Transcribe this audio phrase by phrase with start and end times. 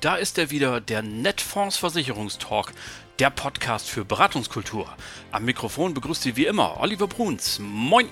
[0.00, 2.72] Da ist er wieder, der Netfonds Versicherungstalk,
[3.18, 4.88] der Podcast für Beratungskultur.
[5.30, 7.58] Am Mikrofon begrüßt Sie wie immer Oliver Bruns.
[7.58, 8.08] Moin!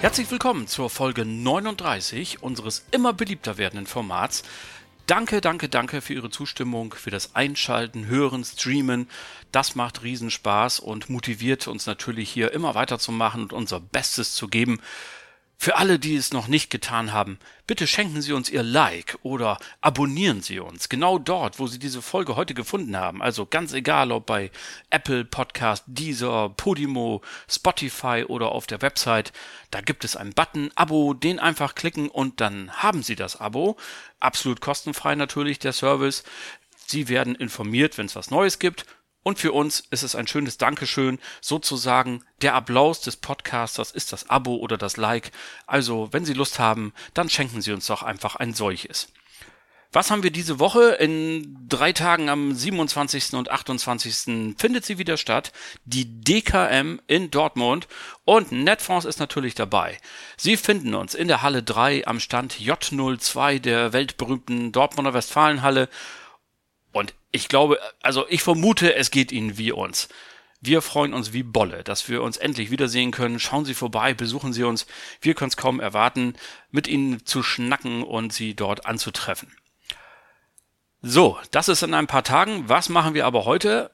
[0.00, 4.42] Herzlich willkommen zur Folge 39 unseres immer beliebter werdenden Formats
[5.10, 9.08] Danke, danke, danke für Ihre Zustimmung, für das Einschalten, Hören, Streamen.
[9.50, 14.78] Das macht Riesenspaß und motiviert uns natürlich hier immer weiterzumachen und unser Bestes zu geben.
[15.62, 19.58] Für alle, die es noch nicht getan haben, bitte schenken Sie uns Ihr Like oder
[19.82, 23.20] abonnieren Sie uns genau dort, wo Sie diese Folge heute gefunden haben.
[23.20, 24.50] Also ganz egal, ob bei
[24.88, 29.34] Apple Podcast, Deezer, Podimo, Spotify oder auf der Website.
[29.70, 33.76] Da gibt es einen Button Abo, den einfach klicken und dann haben Sie das Abo.
[34.18, 36.24] Absolut kostenfrei natürlich der Service.
[36.86, 38.86] Sie werden informiert, wenn es was Neues gibt
[39.22, 44.30] und für uns ist es ein schönes Dankeschön, sozusagen der Applaus des Podcasters ist das
[44.30, 45.30] Abo oder das Like.
[45.66, 49.08] Also, wenn Sie Lust haben, dann schenken Sie uns doch einfach ein solches.
[49.92, 50.92] Was haben wir diese Woche?
[50.92, 53.34] In drei Tagen am 27.
[53.34, 54.54] und 28.
[54.56, 55.50] findet sie wieder statt.
[55.84, 57.88] Die DKM in Dortmund.
[58.24, 59.98] Und Netfonds ist natürlich dabei.
[60.36, 65.88] Sie finden uns in der Halle 3 am Stand J02 der weltberühmten Dortmunder Westfalenhalle.
[66.92, 70.08] Und ich glaube, also ich vermute, es geht Ihnen wie uns.
[70.62, 73.40] Wir freuen uns wie Bolle, dass wir uns endlich wiedersehen können.
[73.40, 74.86] Schauen Sie vorbei, besuchen Sie uns.
[75.22, 76.34] Wir können es kaum erwarten,
[76.70, 79.50] mit Ihnen zu schnacken und Sie dort anzutreffen.
[81.00, 82.68] So, das ist in ein paar Tagen.
[82.68, 83.90] Was machen wir aber heute?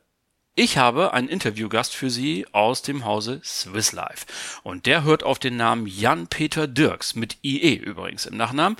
[0.57, 4.27] Ich habe einen Interviewgast für Sie aus dem Hause Swiss Life.
[4.65, 8.77] Und der hört auf den Namen Jan-Peter Dirks, mit IE übrigens im Nachnamen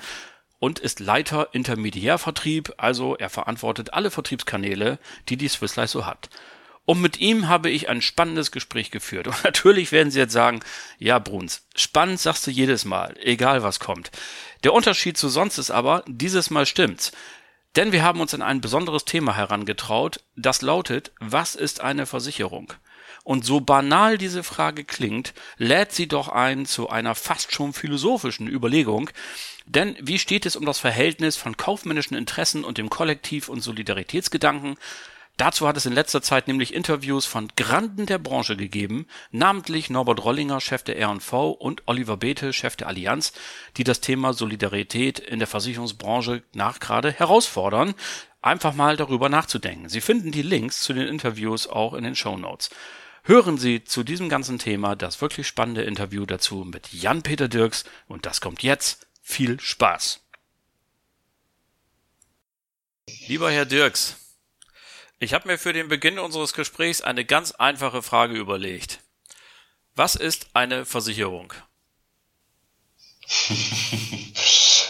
[0.59, 4.99] und ist Leiter Intermediärvertrieb, also er verantwortet alle Vertriebskanäle,
[5.29, 6.29] die die Swiss Life so hat.
[6.85, 9.27] Und mit ihm habe ich ein spannendes Gespräch geführt.
[9.27, 10.61] Und natürlich werden Sie jetzt sagen,
[10.97, 14.09] ja, Bruns, spannend sagst du jedes Mal, egal was kommt.
[14.63, 17.11] Der Unterschied zu sonst ist aber, dieses Mal stimmt's.
[17.75, 22.73] Denn wir haben uns in ein besonderes Thema herangetraut, das lautet, was ist eine Versicherung?
[23.25, 28.47] Und so banal diese Frage klingt, lädt sie doch ein zu einer fast schon philosophischen
[28.47, 29.09] Überlegung,
[29.67, 34.77] denn wie steht es um das Verhältnis von kaufmännischen Interessen und dem Kollektiv- und Solidaritätsgedanken?
[35.35, 40.23] Dazu hat es in letzter Zeit nämlich Interviews von Granden der Branche gegeben, namentlich Norbert
[40.23, 43.33] Rollinger, Chef der R&V und Oliver Bethe, Chef der Allianz,
[43.77, 47.93] die das Thema Solidarität in der Versicherungsbranche nach gerade herausfordern,
[48.41, 49.89] einfach mal darüber nachzudenken.
[49.89, 52.71] Sie finden die Links zu den Interviews auch in den Show Notes.
[53.23, 58.25] Hören Sie zu diesem ganzen Thema das wirklich spannende Interview dazu mit Jan-Peter Dirks und
[58.25, 60.21] das kommt jetzt viel Spaß.
[63.27, 64.15] Lieber Herr Dirks,
[65.19, 69.01] ich habe mir für den Beginn unseres Gesprächs eine ganz einfache Frage überlegt.
[69.95, 71.53] Was ist eine Versicherung?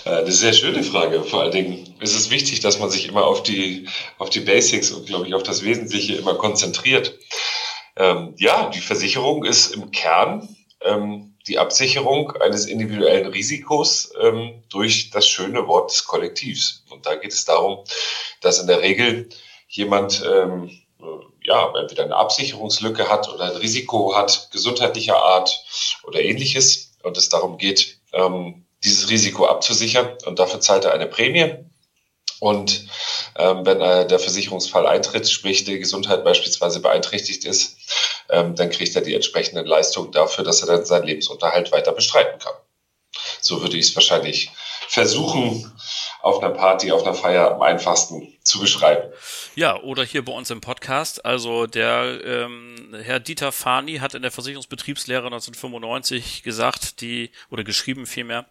[0.06, 1.24] Eine sehr schöne Frage.
[1.24, 4.92] Vor allen Dingen ist es wichtig, dass man sich immer auf die, auf die Basics
[4.92, 7.18] und, glaube ich, auf das Wesentliche immer konzentriert.
[7.98, 15.09] Ähm, ja, die Versicherung ist im Kern ähm, die Absicherung eines individuellen Risikos ähm, durch
[15.12, 16.84] das schöne Wort des Kollektivs.
[16.90, 17.84] Und da geht es darum,
[18.41, 19.30] dass in der Regel
[19.68, 20.72] jemand ähm,
[21.41, 25.63] ja entweder eine Absicherungslücke hat oder ein Risiko hat, gesundheitlicher Art
[26.03, 30.09] oder ähnliches, und es darum geht, ähm, dieses Risiko abzusichern.
[30.25, 31.56] Und dafür zahlt er eine Prämie.
[32.40, 32.86] Und
[33.38, 37.78] wenn äh, der Versicherungsfall eintritt, sprich die Gesundheit beispielsweise beeinträchtigt ist,
[38.30, 42.40] ähm, dann kriegt er die entsprechenden Leistungen dafür, dass er dann seinen Lebensunterhalt weiter bestreiten
[42.40, 42.53] kann.
[43.42, 44.52] So würde ich es wahrscheinlich
[44.88, 45.72] versuchen,
[46.22, 49.12] auf einer Party, auf einer Feier am einfachsten zu beschreiben.
[49.56, 51.24] Ja, oder hier bei uns im Podcast.
[51.25, 58.06] Also der ähm, Herr Dieter Fahni hat in der Versicherungsbetriebslehre 1995 gesagt, die oder geschrieben
[58.06, 58.45] vielmehr,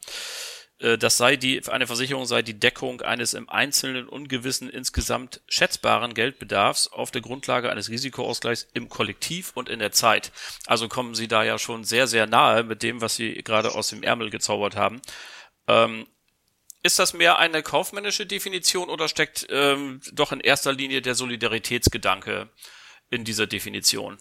[0.79, 6.89] das sei die, eine Versicherung sei die Deckung eines im Einzelnen ungewissen insgesamt schätzbaren Geldbedarfs
[6.89, 10.33] auf der Grundlage eines Risikoausgleichs im Kollektiv und in der Zeit.
[10.67, 13.89] Also kommen Sie da ja schon sehr, sehr nahe mit dem, was Sie gerade aus
[13.89, 15.01] dem Ärmel gezaubert haben.
[15.67, 16.07] Ähm,
[16.83, 22.51] ist das mehr eine kaufmännische Definition oder steckt ähm, doch in erster Linie der Solidaritätsgedanke
[23.11, 24.19] in dieser Definition?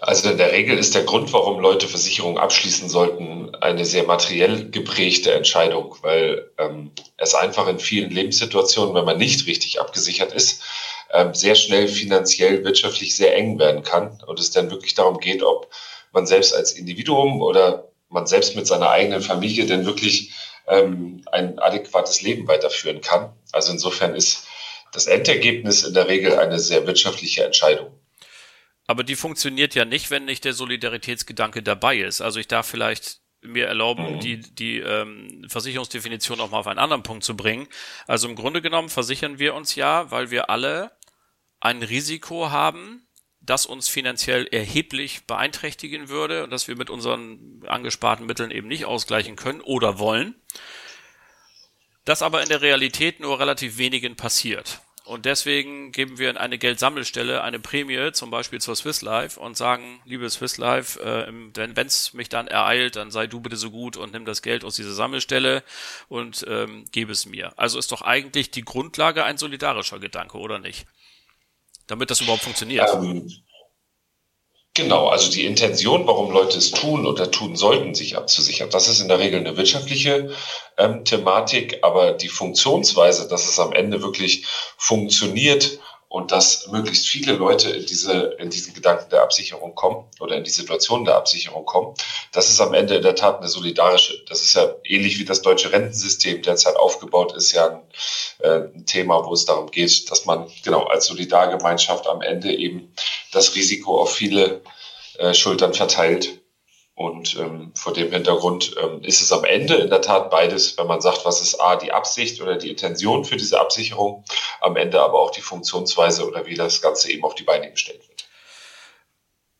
[0.00, 4.70] Also in der Regel ist der Grund, warum Leute Versicherungen abschließen sollten, eine sehr materiell
[4.70, 10.62] geprägte Entscheidung, weil ähm, es einfach in vielen Lebenssituationen, wenn man nicht richtig abgesichert ist,
[11.12, 15.42] ähm, sehr schnell finanziell, wirtschaftlich sehr eng werden kann und es dann wirklich darum geht,
[15.42, 15.70] ob
[16.12, 20.32] man selbst als Individuum oder man selbst mit seiner eigenen Familie denn wirklich
[20.68, 23.32] ähm, ein adäquates Leben weiterführen kann.
[23.52, 24.46] Also insofern ist
[24.92, 27.90] das Endergebnis in der Regel eine sehr wirtschaftliche Entscheidung.
[28.86, 32.20] Aber die funktioniert ja nicht, wenn nicht der Solidaritätsgedanke dabei ist.
[32.20, 34.20] Also ich darf vielleicht mir erlauben, mhm.
[34.20, 37.68] die, die ähm, Versicherungsdefinition auch mal auf einen anderen Punkt zu bringen.
[38.06, 40.92] Also im Grunde genommen versichern wir uns ja, weil wir alle
[41.60, 43.06] ein Risiko haben,
[43.40, 48.84] das uns finanziell erheblich beeinträchtigen würde und dass wir mit unseren angesparten Mitteln eben nicht
[48.84, 50.34] ausgleichen können oder wollen.
[52.04, 54.80] Das aber in der Realität nur relativ wenigen passiert.
[55.06, 59.56] Und deswegen geben wir in eine Geldsammelstelle eine Prämie, zum Beispiel zur Swiss Life, und
[59.56, 63.70] sagen, liebe Swiss Life, äh, wenn es mich dann ereilt, dann sei du bitte so
[63.70, 65.62] gut und nimm das Geld aus dieser Sammelstelle
[66.08, 67.52] und ähm, gebe es mir.
[67.56, 70.86] Also ist doch eigentlich die Grundlage ein solidarischer Gedanke, oder nicht?
[71.86, 72.92] Damit das überhaupt funktioniert.
[72.92, 73.30] Ähm,
[74.76, 79.00] Genau, also die Intention, warum Leute es tun oder tun sollten, sich abzusichern, das ist
[79.00, 80.32] in der Regel eine wirtschaftliche
[80.76, 84.44] ähm, Thematik, aber die Funktionsweise, dass es am Ende wirklich
[84.76, 85.78] funktioniert
[86.16, 90.44] und dass möglichst viele Leute in diese, in diesen Gedanken der Absicherung kommen oder in
[90.44, 91.94] die Situation der Absicherung kommen,
[92.32, 94.24] das ist am Ende in der Tat eine solidarische.
[94.26, 97.82] Das ist ja ähnlich wie das deutsche Rentensystem derzeit aufgebaut ist, ja ein,
[98.38, 102.94] äh, ein Thema, wo es darum geht, dass man genau als Solidargemeinschaft am Ende eben
[103.32, 104.62] das Risiko auf viele
[105.18, 106.40] äh, Schultern verteilt
[106.96, 110.86] und ähm, vor dem Hintergrund ähm, ist es am Ende in der Tat beides, wenn
[110.86, 114.24] man sagt, was ist A, die Absicht oder die Intention für diese Absicherung,
[114.62, 118.00] am Ende aber auch die Funktionsweise oder wie das Ganze eben auf die Beine gestellt
[118.08, 118.15] wird.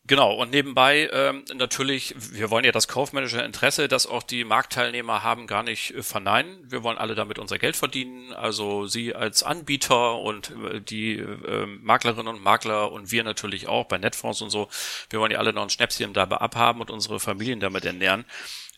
[0.08, 5.25] Genau, und nebenbei ähm, natürlich, wir wollen ja das kaufmännische Interesse, das auch die Marktteilnehmer
[5.25, 6.58] haben, gar nicht äh, verneinen.
[6.70, 11.67] Wir wollen alle damit unser Geld verdienen, also Sie als Anbieter und äh, die äh,
[11.67, 14.69] Maklerinnen und Makler und wir natürlich auch bei Netfonds und so.
[15.11, 18.26] Wir wollen ja alle noch ein Schnäpschen dabei abhaben und unsere Familien damit ernähren.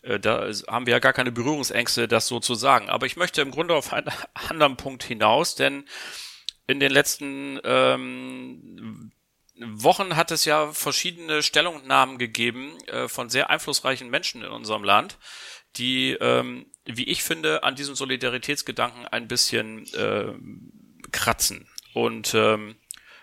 [0.01, 2.89] Äh, da haben wir ja gar keine Berührungsängste, das so zu sagen.
[2.89, 5.85] Aber ich möchte im Grunde auf einen anderen Punkt hinaus, denn
[6.65, 9.11] in den letzten ähm,
[9.59, 15.17] Wochen hat es ja verschiedene Stellungnahmen gegeben äh, von sehr einflussreichen Menschen in unserem Land,
[15.75, 20.33] die, ähm, wie ich finde, an diesem Solidaritätsgedanken ein bisschen äh,
[21.11, 21.67] kratzen.
[21.93, 22.75] Und ähm,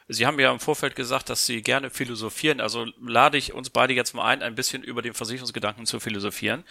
[0.08, 2.60] Sie haben ja im Vorfeld gesagt, dass Sie gerne philosophieren.
[2.60, 6.64] Also lade ich uns beide jetzt mal ein, ein bisschen über den Versicherungsgedanken zu philosophieren.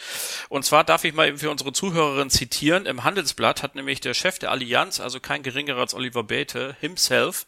[0.47, 2.85] Und zwar darf ich mal eben für unsere Zuhörerin zitieren.
[2.85, 7.45] Im Handelsblatt hat nämlich der Chef der Allianz, also kein geringerer als Oliver Bete, himself,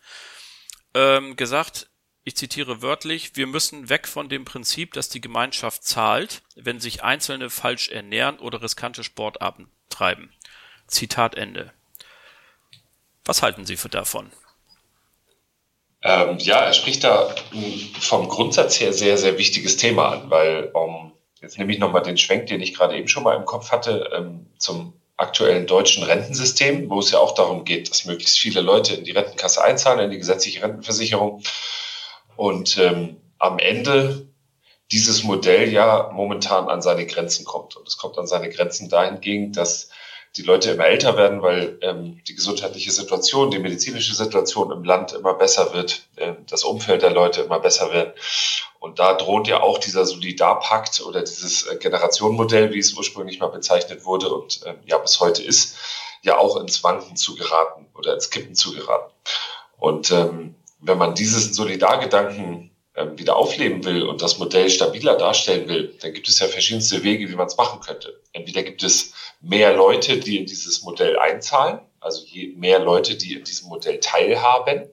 [0.94, 1.88] ähm, gesagt,
[2.27, 7.01] ich zitiere wörtlich, wir müssen weg von dem Prinzip, dass die Gemeinschaft zahlt, wenn sich
[7.01, 10.33] Einzelne falsch ernähren oder riskante Sportarten treiben.
[10.88, 11.71] Zitat Ende.
[13.24, 14.29] Was halten Sie für davon?
[16.01, 17.33] Ähm, ja, er spricht da
[18.01, 22.18] vom Grundsatz her sehr, sehr wichtiges Thema an, weil um, jetzt nehme ich nochmal den
[22.18, 26.89] Schwenk, den ich gerade eben schon mal im Kopf hatte, ähm, zum aktuellen deutschen Rentensystem,
[26.89, 30.12] wo es ja auch darum geht, dass möglichst viele Leute in die Rentenkasse einzahlen, in
[30.12, 31.41] die gesetzliche Rentenversicherung
[32.38, 34.28] und ähm, am Ende
[34.92, 37.75] dieses Modell ja momentan an seine Grenzen kommt.
[37.75, 39.89] Und es kommt an seine Grenzen dahingehend, dass
[40.38, 45.13] die Leute immer älter werden, weil ähm, die gesundheitliche Situation, die medizinische Situation im Land
[45.13, 48.16] immer besser wird, äh, das Umfeld der Leute immer besser wird.
[48.80, 53.48] Und da droht ja auch dieser Solidarpakt oder dieses äh, Generationenmodell, wie es ursprünglich mal
[53.48, 55.75] bezeichnet wurde und äh, ja bis heute ist,
[56.22, 59.12] ja auch ins Wanken zu geraten oder ins Kippen zu geraten.
[59.79, 65.67] Und ähm, wenn man diesen Solidargedanken ähm, wieder aufleben will und das Modell stabiler darstellen
[65.69, 68.19] will, dann gibt es ja verschiedenste Wege, wie man es machen könnte.
[68.34, 73.34] Entweder gibt es mehr Leute, die in dieses Modell einzahlen, also je mehr Leute, die
[73.34, 74.89] in diesem Modell teilhaben.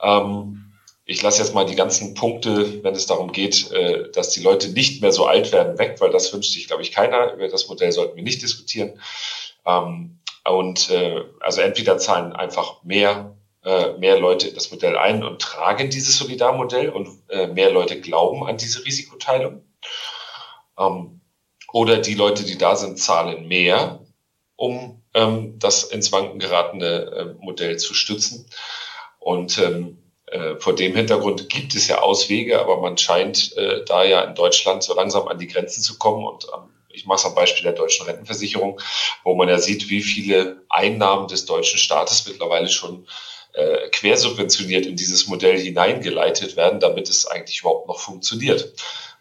[0.00, 0.72] Ähm,
[1.04, 4.70] ich lasse jetzt mal die ganzen Punkte, wenn es darum geht, äh, dass die Leute
[4.70, 7.34] nicht mehr so alt werden, weg, weil das wünscht sich, glaube ich, keiner.
[7.34, 8.98] Über das Modell sollten wir nicht diskutieren.
[9.64, 13.35] Ähm, und äh, also entweder zahlen einfach mehr
[13.66, 18.00] äh, mehr Leute in das Modell ein und tragen dieses Solidarmodell und äh, mehr Leute
[18.00, 19.64] glauben an diese Risikoteilung.
[20.78, 21.20] Ähm,
[21.72, 24.06] oder die Leute, die da sind, zahlen mehr,
[24.54, 28.48] um ähm, das ins Wanken geratene äh, Modell zu stützen.
[29.18, 34.04] Und ähm, äh, vor dem Hintergrund gibt es ja Auswege, aber man scheint äh, da
[34.04, 36.24] ja in Deutschland so langsam an die Grenzen zu kommen.
[36.24, 38.80] Und ähm, ich mache es am Beispiel der deutschen Rentenversicherung,
[39.24, 43.08] wo man ja sieht, wie viele Einnahmen des deutschen Staates mittlerweile schon
[43.56, 48.72] äh, quersubventioniert in dieses Modell hineingeleitet werden, damit es eigentlich überhaupt noch funktioniert.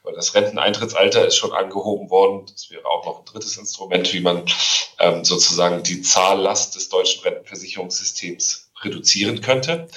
[0.04, 2.46] Weil das Renteneintrittsalter ist schon angehoben worden.
[2.52, 4.44] Das wäre auch noch ein drittes Instrument, wie man
[5.00, 9.88] ähm, sozusagen die Zahllast des deutschen Rentenversicherungssystems reduzieren könnte.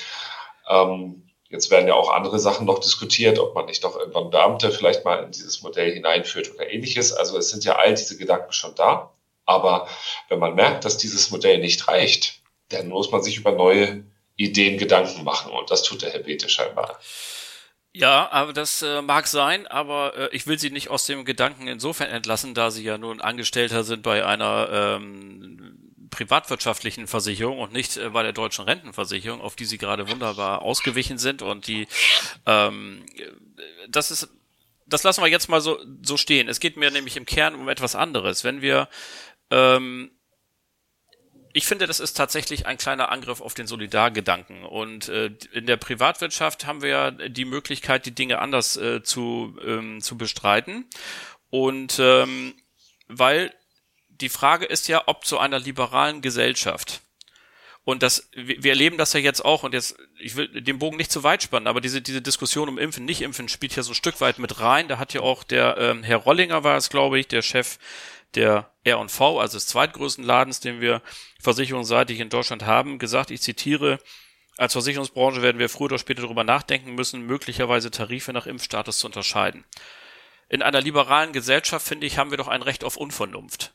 [0.69, 4.71] Ähm, Jetzt werden ja auch andere Sachen noch diskutiert, ob man nicht doch irgendwann Beamte
[4.71, 7.15] vielleicht mal in dieses Modell hineinführt oder ähnliches.
[7.15, 9.15] Also es sind ja all diese Gedanken schon da.
[9.47, 9.89] Aber
[10.29, 14.05] wenn man merkt, dass dieses Modell nicht reicht, dann muss man sich über neue
[14.39, 15.53] Ideen Gedanken machen.
[15.53, 16.99] Und das tut der Herr Bete scheinbar.
[17.93, 21.67] Ja, aber das äh, mag sein, aber äh, ich will Sie nicht aus dem Gedanken
[21.67, 25.79] insofern entlassen, da Sie ja nun Angestellter sind bei einer ähm,
[26.11, 31.19] privatwirtschaftlichen Versicherung und nicht äh, bei der deutschen Rentenversicherung, auf die Sie gerade wunderbar ausgewichen
[31.19, 31.89] sind und die
[32.47, 33.05] ähm,
[33.89, 34.29] das ist
[34.87, 36.49] das lassen wir jetzt mal so so stehen.
[36.49, 38.45] Es geht mir nämlich im Kern um etwas anderes.
[38.45, 38.89] Wenn wir
[39.51, 40.13] ähm,
[41.53, 44.65] ich finde, das ist tatsächlich ein kleiner Angriff auf den Solidargedanken.
[44.65, 49.57] Und äh, in der Privatwirtschaft haben wir ja die Möglichkeit, die Dinge anders äh, zu,
[49.65, 50.87] ähm, zu bestreiten.
[51.51, 52.55] Und ähm,
[53.07, 53.53] weil
[54.09, 57.01] die Frage ist ja, ob zu einer liberalen Gesellschaft
[57.89, 61.11] und das, wir erleben das ja jetzt auch, und jetzt, ich will den Bogen nicht
[61.11, 63.95] zu weit spannen, aber diese, diese Diskussion um Impfen, nicht Impfen spielt ja so ein
[63.95, 64.89] Stück weit mit rein.
[64.89, 67.79] Da hat ja auch der ähm, Herr Rollinger war es, glaube ich, der Chef
[68.35, 71.03] der R&V, also des zweitgrößten Ladens, den wir
[71.41, 73.99] versicherungsseitig in Deutschland haben, gesagt, ich zitiere,
[74.57, 79.07] als Versicherungsbranche werden wir früher oder später darüber nachdenken müssen, möglicherweise Tarife nach Impfstatus zu
[79.07, 79.65] unterscheiden.
[80.49, 83.75] In einer liberalen Gesellschaft, finde ich, haben wir doch ein Recht auf Unvernunft.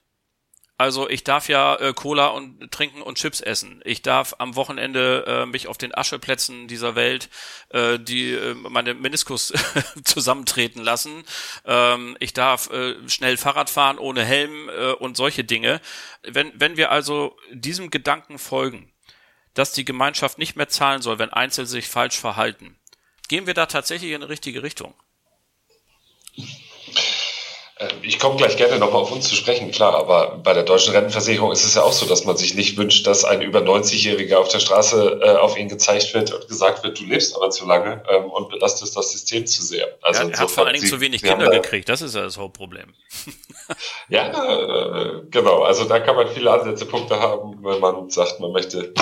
[0.84, 3.80] Also ich darf ja äh, Cola und trinken und Chips essen.
[3.86, 7.30] Ich darf am Wochenende äh, mich auf den Ascheplätzen dieser Welt
[7.70, 9.54] äh, die äh, meine Meniskus
[10.04, 11.24] zusammentreten lassen.
[11.64, 15.80] Ähm, ich darf äh, schnell Fahrrad fahren ohne Helm äh, und solche Dinge.
[16.22, 18.92] Wenn wenn wir also diesem Gedanken folgen,
[19.54, 22.78] dass die Gemeinschaft nicht mehr zahlen soll, wenn Einzelne sich falsch verhalten,
[23.30, 24.94] gehen wir da tatsächlich in eine richtige Richtung.
[27.84, 30.94] Äh, ich komme gleich gerne nochmal auf uns zu sprechen, klar, aber bei der deutschen
[30.94, 34.38] Rentenversicherung ist es ja auch so, dass man sich nicht wünscht, dass ein über 90-Jähriger
[34.38, 37.66] auf der Straße äh, auf ihn gezeigt wird und gesagt wird, du lebst aber zu
[37.66, 39.88] lange ähm, und belastest das System zu sehr.
[40.02, 42.38] Also ja, er hat vor allen Dingen zu wenig Kinder gekriegt, das ist ja das
[42.38, 42.94] Hauptproblem.
[44.10, 48.94] ja, äh, genau, also da kann man viele Ansätzepunkte haben, wenn man sagt, man möchte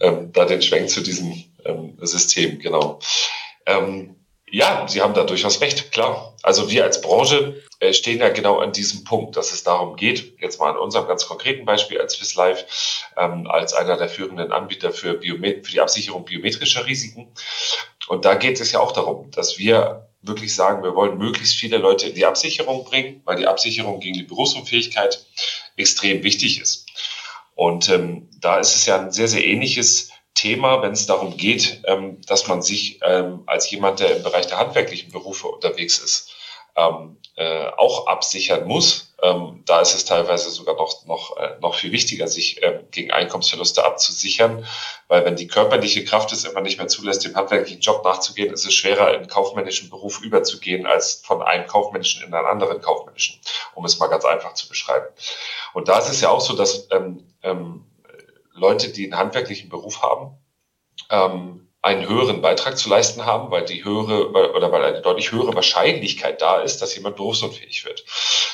[0.00, 2.98] ähm, da den Schwenk zu diesem ähm, System, genau.
[3.66, 4.16] Ähm,
[4.52, 6.36] ja, Sie haben da durchaus recht, klar.
[6.42, 10.38] Also wir als Branche äh, stehen ja genau an diesem Punkt, dass es darum geht,
[10.40, 12.66] jetzt mal an unserem ganz konkreten Beispiel als Swiss Life,
[13.16, 17.32] ähm, als einer der führenden Anbieter für, Biomet für die Absicherung biometrischer Risiken.
[18.08, 21.78] Und da geht es ja auch darum, dass wir wirklich sagen, wir wollen möglichst viele
[21.78, 25.24] Leute in die Absicherung bringen, weil die Absicherung gegen die Berufsunfähigkeit
[25.78, 26.86] extrem wichtig ist.
[27.54, 30.11] Und ähm, da ist es ja ein sehr, sehr ähnliches
[30.42, 34.48] Thema, wenn es darum geht, ähm, dass man sich ähm, als jemand, der im Bereich
[34.48, 36.32] der handwerklichen Berufe unterwegs ist,
[36.74, 39.14] ähm, äh, auch absichern muss.
[39.22, 43.12] Ähm, da ist es teilweise sogar noch, noch, äh, noch viel wichtiger, sich äh, gegen
[43.12, 44.66] Einkommensverluste abzusichern,
[45.06, 48.66] weil wenn die körperliche Kraft es immer nicht mehr zulässt, dem handwerklichen Job nachzugehen, ist
[48.66, 53.38] es schwerer, in kaufmännischen Beruf überzugehen, als von einem kaufmännischen in einen anderen kaufmännischen,
[53.74, 55.06] um es mal ganz einfach zu beschreiben.
[55.72, 57.84] Und da ist es ja auch so, dass ähm, ähm,
[58.54, 60.36] Leute, die einen handwerklichen Beruf haben,
[61.10, 65.52] ähm, einen höheren Beitrag zu leisten haben, weil die höhere oder weil eine deutlich höhere
[65.54, 68.04] Wahrscheinlichkeit da ist, dass jemand berufsunfähig wird.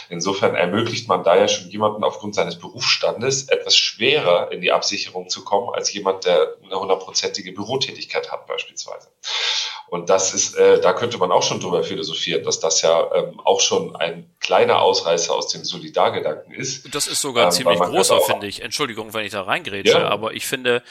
[0.08, 5.28] Insofern ermöglicht man da ja schon jemanden aufgrund seines Berufsstandes etwas schwerer in die Absicherung
[5.28, 9.08] zu kommen als jemand, der eine hundertprozentige Bürotätigkeit hat beispielsweise.
[9.88, 13.40] Und das ist, äh, da könnte man auch schon drüber philosophieren, dass das ja ähm,
[13.44, 16.94] auch schon ein kleiner Ausreißer aus dem Solidargedanken ist.
[16.94, 18.62] Das ist sogar ähm, ziemlich großer, finde ich.
[18.62, 20.08] Entschuldigung, wenn ich da reingrätsche, ja.
[20.08, 20.82] aber ich finde,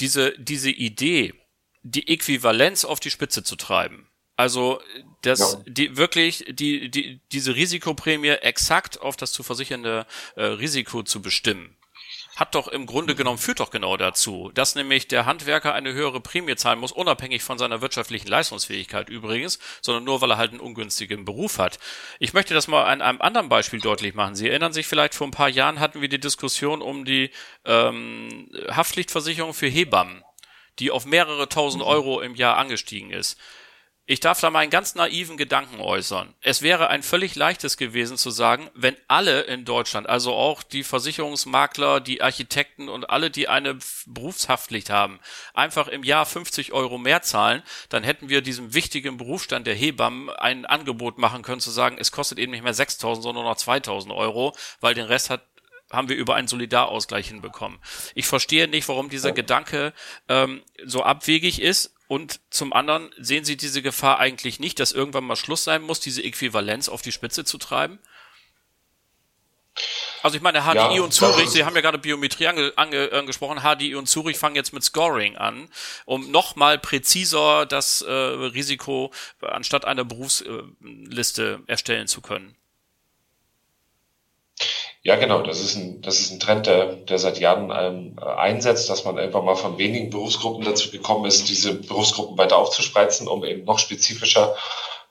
[0.00, 1.34] diese, diese Idee,
[1.82, 4.08] die Äquivalenz auf die Spitze zu treiben.
[4.36, 4.80] Also
[5.22, 5.62] das, ja.
[5.66, 11.76] die wirklich die, die diese Risikoprämie exakt auf das zu versichernde äh, Risiko zu bestimmen
[12.36, 16.20] hat doch im Grunde genommen, führt doch genau dazu, dass nämlich der Handwerker eine höhere
[16.20, 20.60] Prämie zahlen muss, unabhängig von seiner wirtschaftlichen Leistungsfähigkeit übrigens, sondern nur, weil er halt einen
[20.60, 21.78] ungünstigen Beruf hat.
[22.18, 24.34] Ich möchte das mal an einem anderen Beispiel deutlich machen.
[24.34, 27.30] Sie erinnern sich vielleicht, vor ein paar Jahren hatten wir die Diskussion um die
[27.66, 30.24] ähm, Haftpflichtversicherung für Hebammen,
[30.78, 33.38] die auf mehrere tausend Euro im Jahr angestiegen ist.
[34.04, 36.34] Ich darf da mal einen ganz naiven Gedanken äußern.
[36.40, 40.82] Es wäre ein völlig leichtes gewesen zu sagen, wenn alle in Deutschland, also auch die
[40.82, 45.20] Versicherungsmakler, die Architekten und alle, die eine Berufshaftpflicht haben,
[45.54, 50.30] einfach im Jahr 50 Euro mehr zahlen, dann hätten wir diesem wichtigen Berufsstand der Hebammen
[50.30, 53.56] ein Angebot machen können, zu sagen, es kostet eben nicht mehr 6.000, sondern nur noch
[53.56, 55.51] 2.000 Euro, weil den Rest hat
[55.92, 57.78] haben wir über einen Solidarausgleich hinbekommen.
[58.14, 59.92] Ich verstehe nicht, warum dieser Gedanke
[60.28, 65.24] ähm, so abwegig ist und zum anderen sehen Sie diese Gefahr eigentlich nicht, dass irgendwann
[65.24, 67.98] mal Schluss sein muss, diese Äquivalenz auf die Spitze zu treiben?
[70.22, 73.60] Also ich meine, HDI ja, und Zurich, Sie haben ja gerade Biometrie ange, ange, angesprochen,
[73.60, 75.68] HDI und Zurich fangen jetzt mit Scoring an,
[76.04, 82.54] um nochmal präziser das äh, Risiko anstatt einer Berufsliste erstellen zu können.
[85.04, 85.42] Ja, genau.
[85.42, 89.18] Das ist ein, das ist ein Trend, der, der seit Jahren ähm, einsetzt, dass man
[89.18, 93.80] einfach mal von wenigen Berufsgruppen dazu gekommen ist, diese Berufsgruppen weiter aufzuspreizen, um eben noch
[93.80, 94.54] spezifischer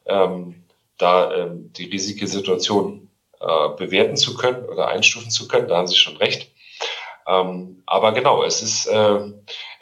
[0.06, 0.64] ähm,
[0.98, 3.10] da ähm, die Risikosituation
[3.42, 5.68] äh, bewerten zu können oder einstufen zu können.
[5.68, 6.52] Da haben Sie schon recht.
[7.28, 9.20] Ähm, aber genau, es ist, äh,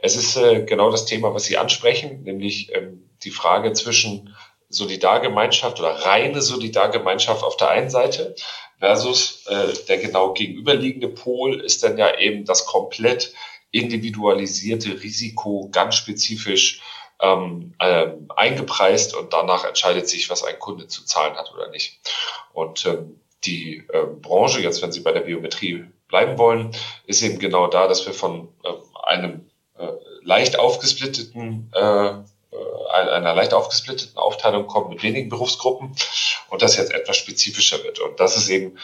[0.01, 4.36] es ist äh, genau das Thema, was Sie ansprechen, nämlich ähm, die Frage zwischen
[4.70, 8.36] Solidargemeinschaft oder reine Solidargemeinschaft auf der einen Seite
[8.80, 13.34] versus äh, der genau gegenüberliegende Pol ist dann ja eben das komplett
[13.72, 16.82] individualisierte Risiko ganz spezifisch
[17.22, 22.00] ähm, ähm, eingepreist und danach entscheidet sich, was ein Kunde zu zahlen hat oder nicht.
[22.54, 26.72] Und ähm, die äh, Branche, jetzt wenn Sie bei der Biometrie bleiben wollen,
[27.06, 28.70] ist eben genau da, dass wir von äh,
[29.04, 29.88] einem äh,
[30.24, 32.14] leicht aufgesplitteten äh,
[32.92, 35.96] einer leicht aufgesplitteten Aufteilung kommen mit wenigen Berufsgruppen
[36.50, 38.00] und das jetzt etwas spezifischer wird.
[38.00, 38.78] Und das ist eben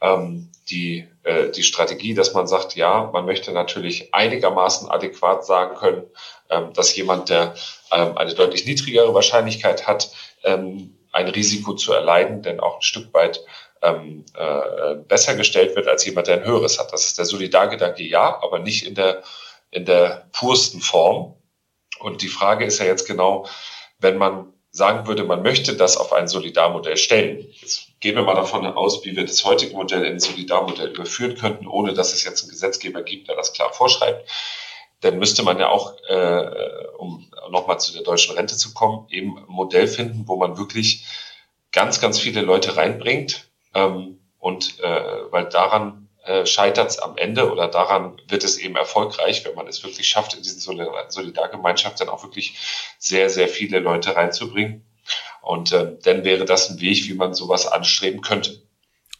[0.00, 5.76] ähm, die, äh, die Strategie, dass man sagt, ja, man möchte natürlich einigermaßen adäquat sagen
[5.76, 6.04] können,
[6.50, 7.54] ähm, dass jemand, der
[7.92, 10.10] ähm, eine deutlich niedrigere Wahrscheinlichkeit hat,
[10.44, 13.42] ähm, ein Risiko zu erleiden, denn auch ein Stück weit
[13.82, 16.92] ähm, äh, besser gestellt wird als jemand, der ein höheres hat.
[16.92, 19.22] Das ist der Solidargedanke, ja, aber nicht in der,
[19.70, 21.34] in der pursten Form.
[21.98, 23.46] Und die Frage ist ja jetzt genau,
[23.98, 27.46] wenn man sagen würde, man möchte das auf ein Solidarmodell stellen.
[27.60, 31.34] Jetzt gehen wir mal davon aus, wie wir das heutige Modell in ein Solidarmodell überführen
[31.34, 34.28] könnten, ohne dass es jetzt einen Gesetzgeber gibt, der das klar vorschreibt.
[35.00, 39.38] Dann müsste man ja auch, äh, um nochmal zu der deutschen Rente zu kommen, eben
[39.38, 41.06] ein Modell finden, wo man wirklich
[41.72, 43.48] ganz, ganz viele Leute reinbringt.
[43.74, 48.76] Ähm, und äh, weil daran äh, scheitert es am Ende oder daran wird es eben
[48.76, 52.58] erfolgreich, wenn man es wirklich schafft, in diesen Solidargemeinschaft dann auch wirklich
[52.98, 54.84] sehr, sehr viele Leute reinzubringen.
[55.40, 58.60] Und äh, dann wäre das ein Weg, wie man sowas anstreben könnte.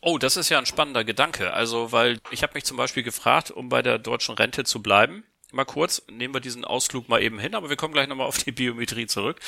[0.00, 1.52] Oh, das ist ja ein spannender Gedanke.
[1.52, 5.24] Also, weil ich habe mich zum Beispiel gefragt, um bei der deutschen Rente zu bleiben,
[5.52, 8.38] mal kurz, nehmen wir diesen Ausflug mal eben hin, aber wir kommen gleich nochmal auf
[8.38, 9.40] die Biometrie zurück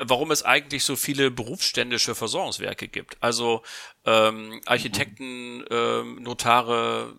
[0.00, 3.16] warum es eigentlich so viele berufsständische Versorgungswerke gibt.
[3.20, 3.62] Also
[4.04, 7.14] ähm, Architekten, ähm, Notare,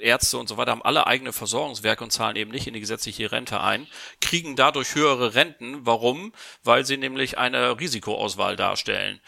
[0.00, 3.32] Ärzte und so weiter haben alle eigene Versorgungswerke und zahlen eben nicht in die gesetzliche
[3.32, 3.86] Rente ein,
[4.20, 5.84] kriegen dadurch höhere Renten.
[5.84, 6.32] Warum?
[6.62, 9.20] Weil sie nämlich eine Risikoauswahl darstellen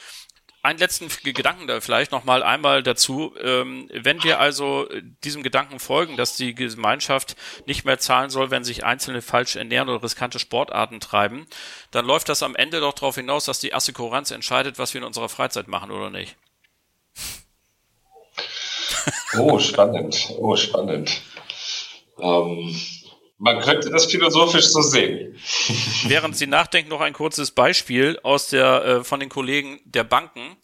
[0.64, 3.34] einen letzten Gedanken da vielleicht noch mal einmal dazu.
[3.42, 4.88] Ähm, wenn wir also
[5.22, 9.90] diesem Gedanken folgen, dass die Gemeinschaft nicht mehr zahlen soll, wenn sich Einzelne falsch ernähren
[9.90, 11.46] oder riskante Sportarten treiben,
[11.90, 15.06] dann läuft das am Ende doch darauf hinaus, dass die Assekuranz entscheidet, was wir in
[15.06, 16.34] unserer Freizeit machen oder nicht.
[19.36, 20.30] Oh, spannend.
[20.38, 21.20] Oh, spannend.
[22.18, 22.74] Ähm,
[23.38, 25.36] man könnte das philosophisch so sehen.
[26.06, 30.56] Während Sie nachdenken, noch ein kurzes Beispiel aus der äh, von den Kollegen der Banken.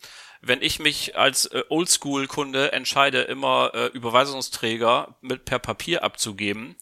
[0.42, 6.76] Wenn ich mich als äh, Oldschool-Kunde entscheide, immer äh, Überweisungsträger mit per Papier abzugeben,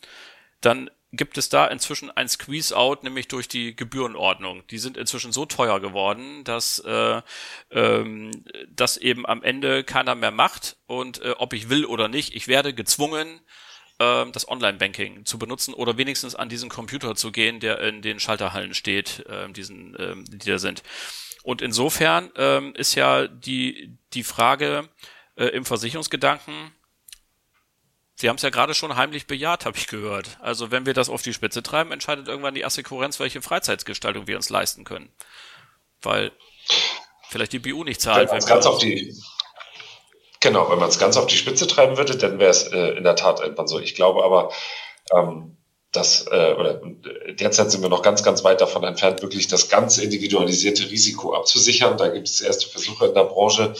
[0.60, 4.66] dann gibt es da inzwischen ein Squeeze-out, nämlich durch die Gebührenordnung.
[4.68, 7.22] Die sind inzwischen so teuer geworden, dass äh,
[7.70, 8.30] ähm,
[8.68, 10.76] das eben am Ende keiner mehr macht.
[10.86, 13.40] Und äh, ob ich will oder nicht, ich werde gezwungen,
[14.00, 18.20] ähm, das Online-Banking zu benutzen oder wenigstens an diesen Computer zu gehen, der in den
[18.20, 20.82] Schalterhallen steht, äh, diesen, ähm, die da sind.
[21.42, 24.88] Und insofern ähm, ist ja die, die Frage
[25.36, 26.72] äh, im Versicherungsgedanken,
[28.20, 30.38] Sie haben es ja gerade schon heimlich bejaht, habe ich gehört.
[30.40, 34.34] Also wenn wir das auf die Spitze treiben, entscheidet irgendwann die Assekurenz, welche Freizeitsgestaltung wir
[34.34, 35.08] uns leisten können.
[36.02, 36.32] Weil
[37.28, 38.28] vielleicht die BU nicht zahlt.
[38.32, 39.14] Wenn, wenn ganz auf die
[40.40, 43.04] Genau, wenn man es ganz auf die Spitze treiben würde, dann wäre es äh, in
[43.04, 43.80] der Tat irgendwann so.
[43.80, 44.52] Ich glaube aber,
[45.12, 45.56] ähm,
[45.92, 46.80] dass, äh, oder
[47.32, 51.96] derzeit sind wir noch ganz, ganz weit davon entfernt, wirklich das ganz individualisierte Risiko abzusichern.
[51.96, 53.74] Da gibt es erste Versuche in der Branche.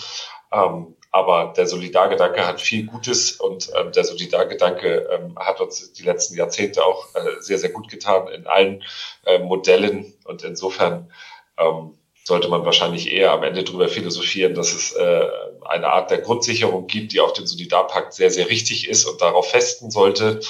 [0.50, 6.02] Ähm, aber der Solidargedanke hat viel Gutes und ähm, der Solidargedanke ähm, hat uns die
[6.02, 8.82] letzten Jahrzehnte auch äh, sehr, sehr gut getan in allen
[9.24, 10.14] äh, Modellen.
[10.24, 11.10] Und insofern
[11.58, 11.97] ähm,
[12.28, 15.26] sollte man wahrscheinlich eher am Ende darüber philosophieren, dass es äh,
[15.66, 19.50] eine Art der Grundsicherung gibt, die auf dem Solidarpakt sehr, sehr richtig ist und darauf
[19.50, 20.40] festen sollte.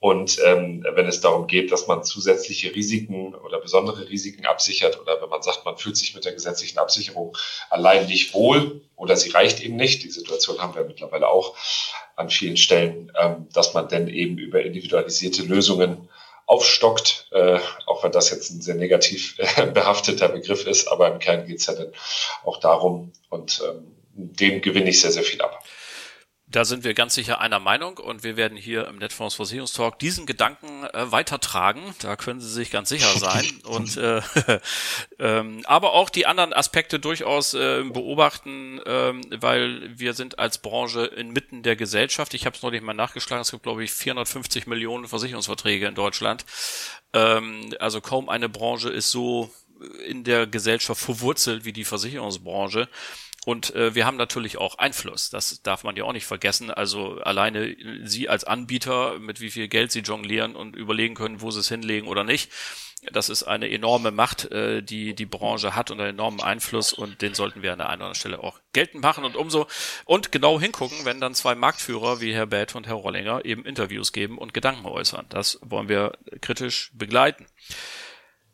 [0.00, 5.20] Und ähm, wenn es darum geht, dass man zusätzliche Risiken oder besondere Risiken absichert oder
[5.20, 7.36] wenn man sagt, man fühlt sich mit der gesetzlichen Absicherung
[7.68, 11.54] allein nicht wohl oder sie reicht eben nicht, die Situation haben wir mittlerweile auch
[12.16, 16.08] an vielen Stellen, ähm, dass man dann eben über individualisierte Lösungen
[16.46, 21.18] aufstockt, äh, auch wenn das jetzt ein sehr negativ äh, behafteter Begriff ist, aber im
[21.18, 21.92] Kern geht es ja dann
[22.44, 25.61] auch darum und ähm, dem gewinne ich sehr, sehr viel ab.
[26.52, 30.26] Da sind wir ganz sicher einer Meinung und wir werden hier im Netfonds Versicherungstalk diesen
[30.26, 31.80] Gedanken äh, weitertragen.
[32.00, 33.44] Da können Sie sich ganz sicher sein.
[33.64, 34.20] und äh,
[35.18, 41.06] ähm, aber auch die anderen Aspekte durchaus äh, beobachten, äh, weil wir sind als Branche
[41.06, 42.34] inmitten der Gesellschaft.
[42.34, 43.40] Ich habe es neulich mal nachgeschlagen.
[43.40, 46.44] Es gibt glaube ich 450 Millionen Versicherungsverträge in Deutschland.
[47.14, 49.50] Ähm, also kaum eine Branche ist so
[50.06, 52.88] in der Gesellschaft verwurzelt wie die Versicherungsbranche.
[53.44, 56.70] Und äh, wir haben natürlich auch Einfluss, das darf man ja auch nicht vergessen.
[56.70, 61.50] Also alleine Sie als Anbieter, mit wie viel Geld Sie jonglieren und überlegen können, wo
[61.50, 62.52] Sie es hinlegen oder nicht.
[63.10, 67.20] Das ist eine enorme Macht, äh, die die Branche hat und einen enormen Einfluss und
[67.20, 69.66] den sollten wir an der einen oder anderen Stelle auch geltend machen und umso
[70.04, 74.12] und genau hingucken, wenn dann zwei Marktführer wie Herr Beth und Herr Rollinger eben Interviews
[74.12, 75.26] geben und Gedanken äußern.
[75.30, 77.46] Das wollen wir kritisch begleiten.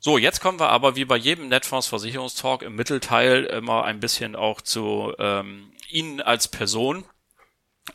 [0.00, 4.36] So, jetzt kommen wir aber wie bei jedem Netfonds Versicherungstalk im Mittelteil immer ein bisschen
[4.36, 7.04] auch zu ähm, Ihnen als Person.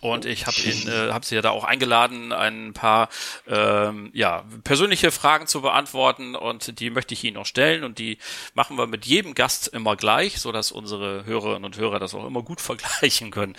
[0.01, 3.09] Und ich habe ihn, äh, habe Sie ja da auch eingeladen, ein paar
[3.47, 8.17] ähm, ja persönliche Fragen zu beantworten und die möchte ich Ihnen noch stellen und die
[8.53, 12.25] machen wir mit jedem Gast immer gleich, so dass unsere Hörerinnen und Hörer das auch
[12.25, 13.55] immer gut vergleichen können.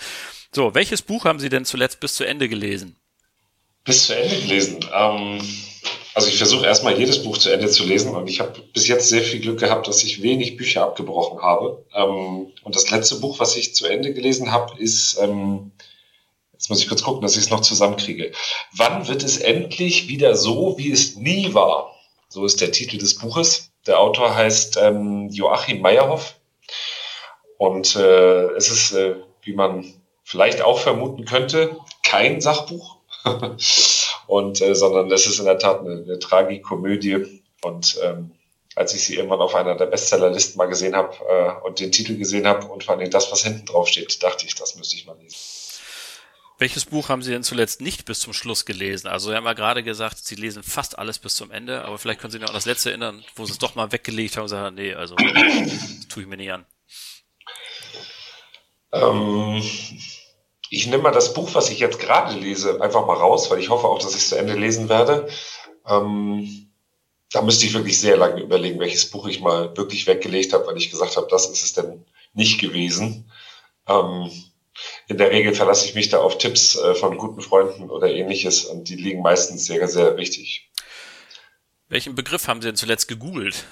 [0.53, 2.97] So, welches Buch haben Sie denn zuletzt bis zu Ende gelesen?
[3.85, 4.85] Bis zu Ende gelesen.
[4.93, 5.41] Ähm
[6.15, 9.09] also ich versuche erstmal jedes Buch zu Ende zu lesen und ich habe bis jetzt
[9.09, 11.85] sehr viel Glück gehabt, dass ich wenig Bücher abgebrochen habe.
[11.93, 15.73] Ähm, und das letzte Buch, was ich zu Ende gelesen habe, ist, ähm,
[16.53, 18.31] jetzt muss ich kurz gucken, dass ich es noch zusammenkriege.
[18.71, 21.93] Wann wird es endlich wieder so, wie es nie war?
[22.29, 23.71] So ist der Titel des Buches.
[23.85, 26.35] Der Autor heißt ähm, Joachim Meyerhoff.
[27.57, 32.99] Und äh, es ist, äh, wie man vielleicht auch vermuten könnte, kein Sachbuch.
[34.27, 38.31] und äh, sondern es ist in der Tat eine, eine Tragikomödie und ähm,
[38.75, 42.17] als ich sie irgendwann auf einer der Bestsellerlisten mal gesehen habe äh, und den Titel
[42.17, 45.05] gesehen habe und vor allem das, was hinten drauf steht, dachte ich, das müsste ich
[45.05, 45.35] mal lesen.
[46.57, 49.07] Welches Buch haben Sie denn zuletzt nicht bis zum Schluss gelesen?
[49.07, 52.21] Also Sie haben ja gerade gesagt, Sie lesen fast alles bis zum Ende, aber vielleicht
[52.21, 54.43] können Sie sich noch an das letzte erinnern, wo Sie es doch mal weggelegt haben
[54.43, 56.65] und sagen, nee, also das tue ich mir nicht an.
[58.93, 59.61] Ähm,
[60.69, 63.69] ich nehme mal das Buch, was ich jetzt gerade lese, einfach mal raus, weil ich
[63.69, 65.27] hoffe auch, dass ich es zu Ende lesen werde.
[65.87, 66.71] Ähm,
[67.31, 70.77] da müsste ich wirklich sehr lange überlegen, welches Buch ich mal wirklich weggelegt habe, weil
[70.77, 73.29] ich gesagt habe, das ist es denn nicht gewesen.
[73.87, 74.31] Ähm,
[75.07, 78.65] in der Regel verlasse ich mich da auf Tipps äh, von guten Freunden oder ähnliches
[78.65, 80.69] und die liegen meistens sehr, sehr richtig.
[81.87, 83.65] Welchen Begriff haben Sie denn zuletzt gegoogelt?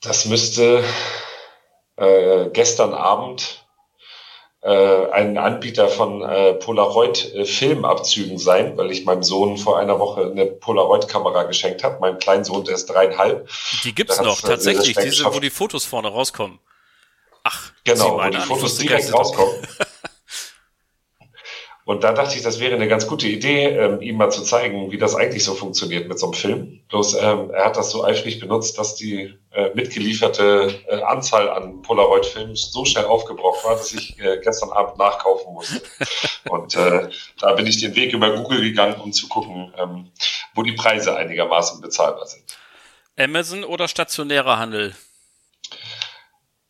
[0.00, 0.84] Das müsste
[1.98, 3.64] äh, gestern Abend
[4.60, 10.22] äh, ein Anbieter von äh, Polaroid-Filmabzügen äh, sein, weil ich meinem Sohn vor einer Woche
[10.22, 11.98] eine Polaroid-Kamera geschenkt habe.
[12.00, 13.48] Mein Kleinsohn, der ist dreieinhalb.
[13.84, 16.58] Die gibt's noch, tatsächlich, diese, wo die Fotos vorne rauskommen.
[17.44, 19.54] Ach, genau, wo die Fotos direkt rauskommen.
[21.88, 24.92] Und da dachte ich, das wäre eine ganz gute Idee, ähm, ihm mal zu zeigen,
[24.92, 26.80] wie das eigentlich so funktioniert mit so einem Film.
[26.90, 31.80] Bloß ähm, er hat das so eifrig benutzt, dass die äh, mitgelieferte äh, Anzahl an
[31.80, 35.80] Polaroid-Filmen so schnell aufgebraucht war, dass ich äh, gestern Abend nachkaufen musste.
[36.50, 37.08] Und äh,
[37.40, 40.10] da bin ich den Weg über Google gegangen, um zu gucken, ähm,
[40.54, 42.44] wo die Preise einigermaßen bezahlbar sind.
[43.16, 44.94] Amazon oder stationärer Handel?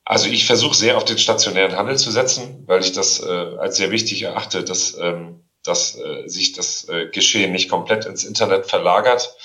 [0.08, 3.76] Also ich versuche sehr auf den stationären Handel zu setzen, weil ich das äh, als
[3.76, 8.64] sehr wichtig erachte, dass, ähm, dass äh, sich das äh, Geschehen nicht komplett ins Internet
[8.64, 9.36] verlagert.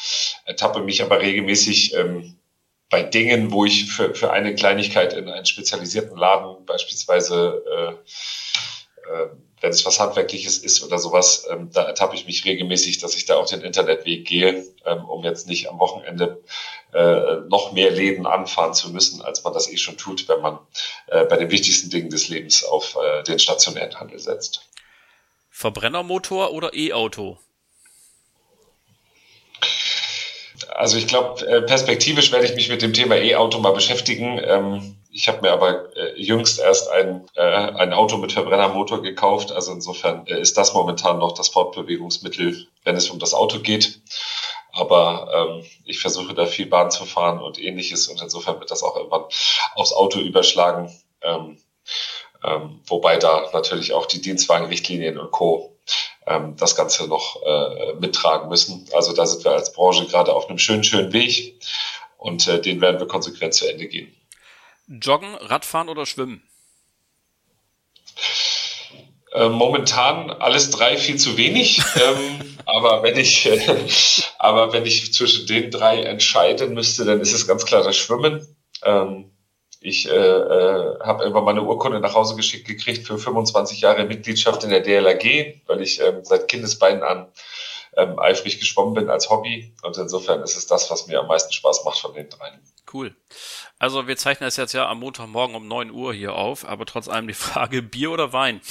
[0.46, 2.38] Ertappe mich aber regelmäßig ähm,
[2.90, 9.28] bei Dingen, wo ich für, für eine Kleinigkeit in einen spezialisierten Laden beispielsweise äh, äh,
[9.64, 13.24] wenn es was Handwerkliches ist oder sowas, ähm, da ertappe ich mich regelmäßig, dass ich
[13.24, 16.44] da auch den Internetweg gehe, ähm, um jetzt nicht am Wochenende
[16.94, 20.60] äh, noch mehr Läden anfahren zu müssen, als man das eh schon tut, wenn man
[21.08, 24.68] äh, bei den wichtigsten Dingen des Lebens auf äh, den stationären Handel setzt.
[25.50, 27.38] Verbrennermotor oder E-Auto?
[30.76, 34.42] Also ich glaube, äh, perspektivisch werde ich mich mit dem Thema E-Auto mal beschäftigen.
[34.44, 39.52] Ähm, ich habe mir aber äh, jüngst erst ein, äh, ein Auto mit Verbrennermotor gekauft.
[39.52, 44.02] Also insofern äh, ist das momentan noch das Fortbewegungsmittel, wenn es um das Auto geht.
[44.72, 48.08] Aber ähm, ich versuche da viel Bahn zu fahren und ähnliches.
[48.08, 49.26] Und insofern wird das auch irgendwann
[49.76, 50.92] aufs Auto überschlagen.
[51.22, 51.60] Ähm,
[52.44, 55.78] ähm, wobei da natürlich auch die Dienstwagenrichtlinien und Co.
[56.26, 58.90] Ähm, das Ganze noch äh, mittragen müssen.
[58.94, 61.62] Also da sind wir als Branche gerade auf einem schönen, schönen Weg.
[62.18, 64.12] Und äh, den werden wir konsequent zu Ende gehen.
[64.88, 66.44] Joggen, Radfahren oder Schwimmen?
[69.34, 71.82] Äh, momentan alles drei viel zu wenig.
[71.96, 73.60] ähm, aber wenn ich, äh,
[74.38, 78.46] aber wenn ich zwischen den drei entscheiden müsste, dann ist es ganz klar das Schwimmen.
[78.84, 79.32] Ähm,
[79.86, 84.06] Ich äh, äh, habe irgendwann mal eine Urkunde nach Hause geschickt gekriegt für 25 Jahre
[84.06, 87.28] Mitgliedschaft in der DLRG, weil ich ähm, seit Kindesbeinen an
[87.98, 89.74] ähm, eifrig geschwommen bin als Hobby.
[89.82, 92.60] Und insofern ist es das, was mir am meisten Spaß macht von den dreien.
[92.92, 93.16] Cool.
[93.80, 97.08] Also wir zeichnen es jetzt ja am Montagmorgen um 9 Uhr hier auf, aber trotz
[97.08, 98.62] allem die Frage, Bier oder Wein?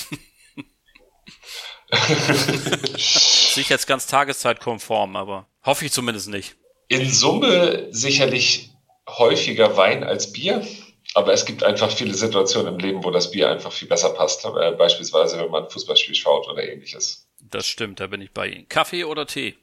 [2.96, 6.56] Sich jetzt ganz tageszeitkonform, aber hoffe ich zumindest nicht.
[6.88, 8.70] In Summe sicherlich
[9.08, 10.66] häufiger Wein als Bier.
[11.14, 14.44] Aber es gibt einfach viele Situationen im Leben, wo das Bier einfach viel besser passt.
[14.44, 17.28] Äh, beispielsweise, wenn man ein Fußballspiel schaut oder ähnliches.
[17.52, 18.68] Das stimmt, da bin ich bei Ihnen.
[18.68, 19.56] Kaffee oder Tee?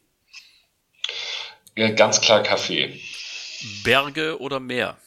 [1.75, 2.99] Ja, ganz klar Kaffee.
[3.83, 4.97] Berge oder Meer?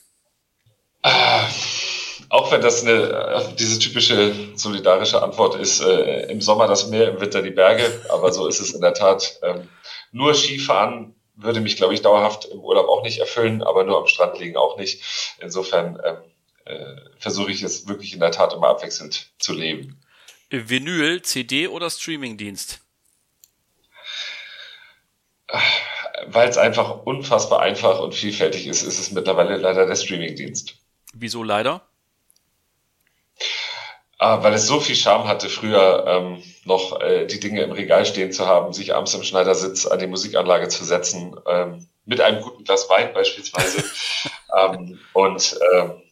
[1.03, 1.49] Ah,
[2.29, 7.11] auch wenn das eine, äh, diese typische solidarische Antwort ist, äh, im Sommer das Meer,
[7.11, 8.05] im Winter die Berge.
[8.09, 9.39] Aber so ist es in der Tat.
[9.43, 9.69] Ähm,
[10.11, 14.09] nur Skifahren würde mich, glaube ich, dauerhaft im Urlaub auch nicht erfüllen, aber nur am
[14.09, 15.37] Strand liegen auch nicht.
[15.41, 16.17] Insofern ähm,
[16.65, 20.02] äh, versuche ich es wirklich in der Tat immer abwechselnd zu leben.
[20.53, 22.81] Vinyl, CD oder Streamingdienst?
[26.27, 30.77] Weil es einfach unfassbar einfach und vielfältig ist, ist es mittlerweile leider der Streamingdienst.
[31.15, 31.87] Wieso leider?
[34.19, 38.07] Ah, weil es so viel Charme hatte, früher ähm, noch äh, die Dinge im Regal
[38.07, 42.41] stehen zu haben, sich abends im Schneidersitz an die Musikanlage zu setzen, ähm, mit einem
[42.41, 43.83] guten Glas Wein beispielsweise.
[44.57, 46.03] ähm, und ähm,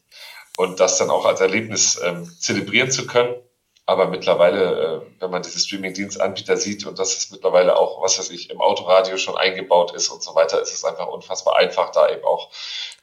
[0.56, 3.34] und das dann auch als Erlebnis ähm, zelebrieren zu können.
[3.90, 8.30] Aber mittlerweile, äh, wenn man diese Streaming-Dienstanbieter sieht und das ist mittlerweile auch, was weiß
[8.30, 12.08] ich, im Autoradio schon eingebaut ist und so weiter, ist es einfach unfassbar einfach, da
[12.08, 12.52] eben auch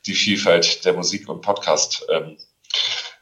[0.06, 2.38] die Vielfalt der Musik- und Podcast ähm,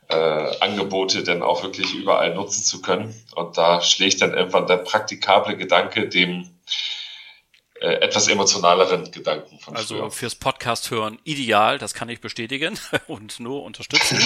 [0.10, 3.19] äh, dann auch wirklich überall nutzen zu können.
[3.34, 6.55] Und da schlägt dann irgendwann der praktikable Gedanke dem
[7.86, 10.12] äh, etwas emotionaleren Gedanken von Also früher.
[10.12, 14.19] fürs Podcast hören ideal, das kann ich bestätigen und nur unterstützen.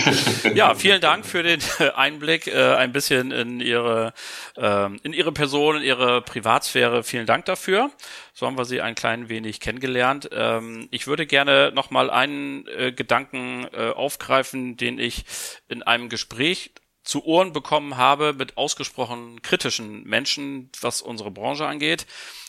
[0.56, 1.60] ja, vielen Dank für den
[1.96, 4.14] Einblick äh, ein bisschen in ihre
[4.56, 7.04] äh, in ihre Person, in ihre Privatsphäre.
[7.04, 7.92] Vielen Dank dafür.
[8.34, 10.30] So haben wir sie ein klein wenig kennengelernt.
[10.32, 15.26] Ähm, ich würde gerne noch mal einen äh, Gedanken äh, aufgreifen, den ich
[15.68, 16.72] in einem Gespräch
[17.04, 22.06] zu Ohren bekommen habe mit ausgesprochen kritischen Menschen, was unsere Branche angeht.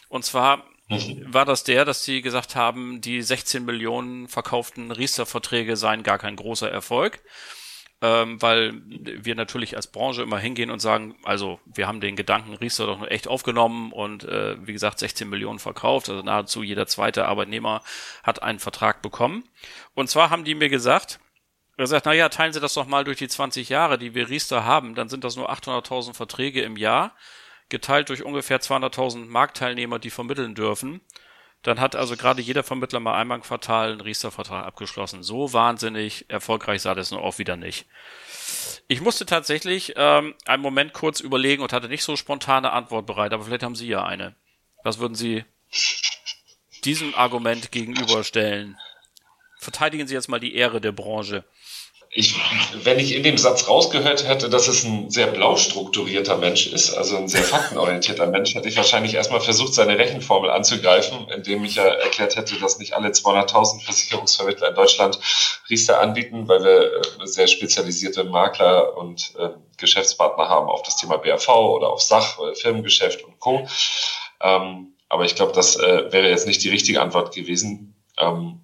[0.09, 0.65] Und zwar.
[1.33, 6.37] War das der, dass sie gesagt haben, die 16 Millionen verkauften Riester-Verträge seien gar kein
[6.37, 7.21] großer Erfolg.
[8.03, 12.55] Ähm, weil wir natürlich als Branche immer hingehen und sagen, also wir haben den Gedanken
[12.55, 17.27] Riester doch echt aufgenommen und äh, wie gesagt 16 Millionen verkauft, also nahezu jeder zweite
[17.27, 17.83] Arbeitnehmer
[18.23, 19.45] hat einen Vertrag bekommen.
[19.93, 21.21] Und zwar haben die mir gesagt,
[21.77, 24.31] er sagt, na ja, teilen Sie das doch mal durch die 20 Jahre, die wir
[24.31, 27.15] Riester haben, dann sind das nur 800.000 Verträge im Jahr
[27.71, 31.01] geteilt durch ungefähr 200.000 Marktteilnehmer, die vermitteln dürfen.
[31.63, 35.23] Dann hat also gerade jeder Vermittler mal einmal im Quartal einen Riester-Vertrag abgeschlossen.
[35.23, 37.87] So wahnsinnig erfolgreich sah das nur auch wieder nicht.
[38.89, 43.33] Ich musste tatsächlich ähm, einen Moment kurz überlegen und hatte nicht so spontane Antwort bereit,
[43.33, 44.35] aber vielleicht haben Sie ja eine.
[44.83, 45.45] Was würden Sie
[46.85, 48.79] diesem Argument gegenüberstellen?
[49.59, 51.45] Verteidigen Sie jetzt mal die Ehre der Branche
[52.13, 52.35] ich,
[52.83, 56.93] wenn ich in dem Satz rausgehört hätte, dass es ein sehr blau strukturierter Mensch ist,
[56.93, 61.77] also ein sehr faktenorientierter Mensch, hätte ich wahrscheinlich erstmal versucht, seine Rechenformel anzugreifen, indem ich
[61.77, 65.21] ja erklärt hätte, dass nicht alle 200.000 Versicherungsvermittler in Deutschland
[65.71, 71.19] Riester anbieten, weil wir äh, sehr spezialisierte Makler und äh, Geschäftspartner haben auf das Thema
[71.19, 73.69] BAV oder auf Sach, äh, Firmengeschäft und Co.
[74.41, 77.95] Ähm, aber ich glaube, das äh, wäre jetzt nicht die richtige Antwort gewesen.
[78.19, 78.63] Ähm,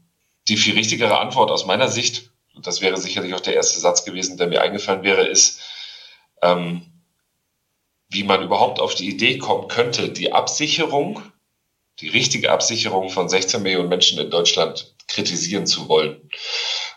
[0.48, 4.04] die viel richtigere Antwort aus meiner Sicht und das wäre sicherlich auch der erste Satz
[4.04, 5.60] gewesen, der mir eingefallen wäre, ist,
[6.42, 6.82] ähm,
[8.08, 11.22] wie man überhaupt auf die Idee kommen könnte, die Absicherung,
[12.00, 16.30] die richtige Absicherung von 16 Millionen Menschen in Deutschland kritisieren zu wollen.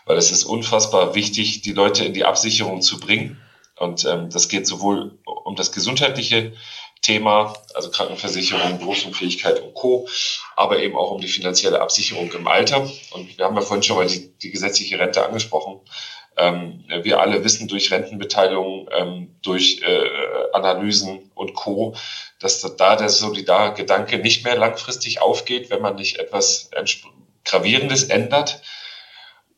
[0.06, 3.40] Weil es ist unfassbar wichtig, die Leute in die Absicherung zu bringen.
[3.76, 6.54] Und ähm, das geht sowohl um das gesundheitliche
[7.02, 10.08] Thema, also Krankenversicherung, Berufsunfähigkeit und Co.,
[10.56, 12.90] aber eben auch um die finanzielle Absicherung im Alter.
[13.12, 15.80] Und wir haben ja vorhin schon mal die, die gesetzliche Rente angesprochen.
[16.36, 20.08] Ähm, wir alle wissen durch Rentenbeteiligung, ähm, durch äh,
[20.52, 21.94] Analysen und Co.,
[22.38, 26.70] dass da der Solidargedanke nicht mehr langfristig aufgeht, wenn man nicht etwas
[27.44, 28.62] Gravierendes ändert.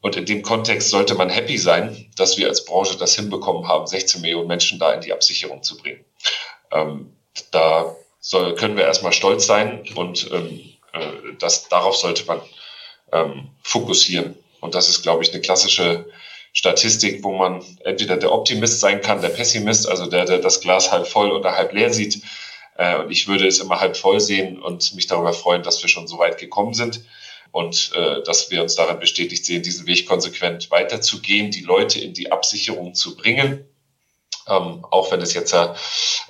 [0.01, 3.87] Und in dem Kontext sollte man happy sein, dass wir als Branche das hinbekommen haben,
[3.87, 6.05] 16 Millionen Menschen da in die Absicherung zu bringen.
[6.73, 7.17] Ähm,
[7.51, 10.61] da soll, können wir erstmal stolz sein und ähm,
[10.93, 12.41] äh, das, darauf sollte man
[13.13, 14.37] ähm, fokussieren.
[14.61, 16.07] Und das ist, glaube ich, eine klassische
[16.53, 20.93] Statistik, wo man entweder der Optimist sein kann, der Pessimist, also der, der das Glas
[20.93, 22.23] halb voll oder halb leer sieht.
[22.77, 25.89] Äh, und ich würde es immer halb voll sehen und mich darüber freuen, dass wir
[25.89, 27.05] schon so weit gekommen sind.
[27.51, 32.15] und äh, dass wir uns darin bestätigt sehen, diesen Weg konsequent weiterzugehen, die Leute in
[32.15, 33.67] die Absicherung zu bringen.
[34.49, 35.75] Ähm, auch wenn es jetzt ja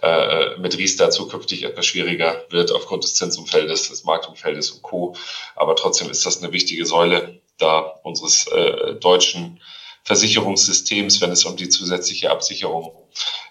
[0.02, 5.16] äh, mit Riester zukünftig etwas schwieriger wird aufgrund des Zinsumfeldes, des Marktumfeldes und Co.
[5.56, 9.60] Aber trotzdem ist das eine wichtige Säule da unseres äh, deutschen
[10.04, 12.92] Versicherungssystems, wenn es um die zusätzliche Absicherung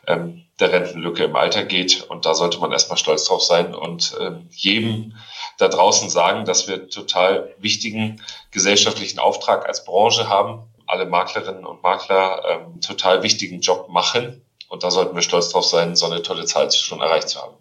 [0.05, 2.03] ähm, der Rentenlücke im Alter geht.
[2.09, 5.15] Und da sollte man erstmal stolz drauf sein und ähm, jedem
[5.57, 10.63] da draußen sagen, dass wir total wichtigen gesellschaftlichen Auftrag als Branche haben.
[10.91, 14.45] Alle Maklerinnen und Makler ähm, total wichtigen Job machen.
[14.67, 17.56] Und da sollten wir stolz drauf sein, so eine tolle Zahl schon erreicht zu haben.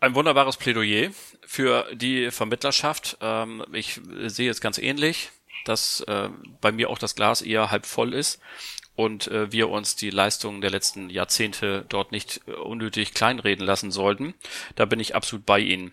[0.00, 1.10] Ein wunderbares Plädoyer
[1.46, 3.18] für die Vermittlerschaft.
[3.20, 5.30] Ähm, ich sehe es ganz ähnlich
[5.64, 6.28] dass äh,
[6.60, 8.40] bei mir auch das Glas eher halb voll ist
[8.96, 13.90] und äh, wir uns die Leistungen der letzten Jahrzehnte dort nicht äh, unnötig kleinreden lassen
[13.90, 14.34] sollten.
[14.74, 15.92] Da bin ich absolut bei Ihnen.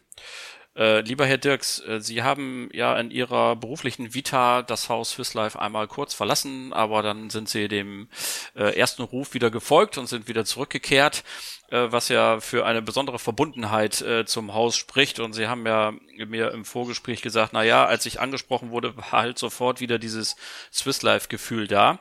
[0.78, 5.34] Äh, lieber Herr Dirks, äh, Sie haben ja in Ihrer beruflichen Vita das Haus Swiss
[5.34, 8.08] Life einmal kurz verlassen, aber dann sind Sie dem
[8.56, 11.24] äh, ersten Ruf wieder gefolgt und sind wieder zurückgekehrt
[11.70, 15.20] äh, was ja für eine besondere Verbundenheit äh, zum Haus spricht.
[15.20, 19.12] Und Sie haben ja mir im Vorgespräch gesagt, na ja, als ich angesprochen wurde, war
[19.12, 20.36] halt sofort wieder dieses
[20.72, 22.00] Swiss Life Gefühl da.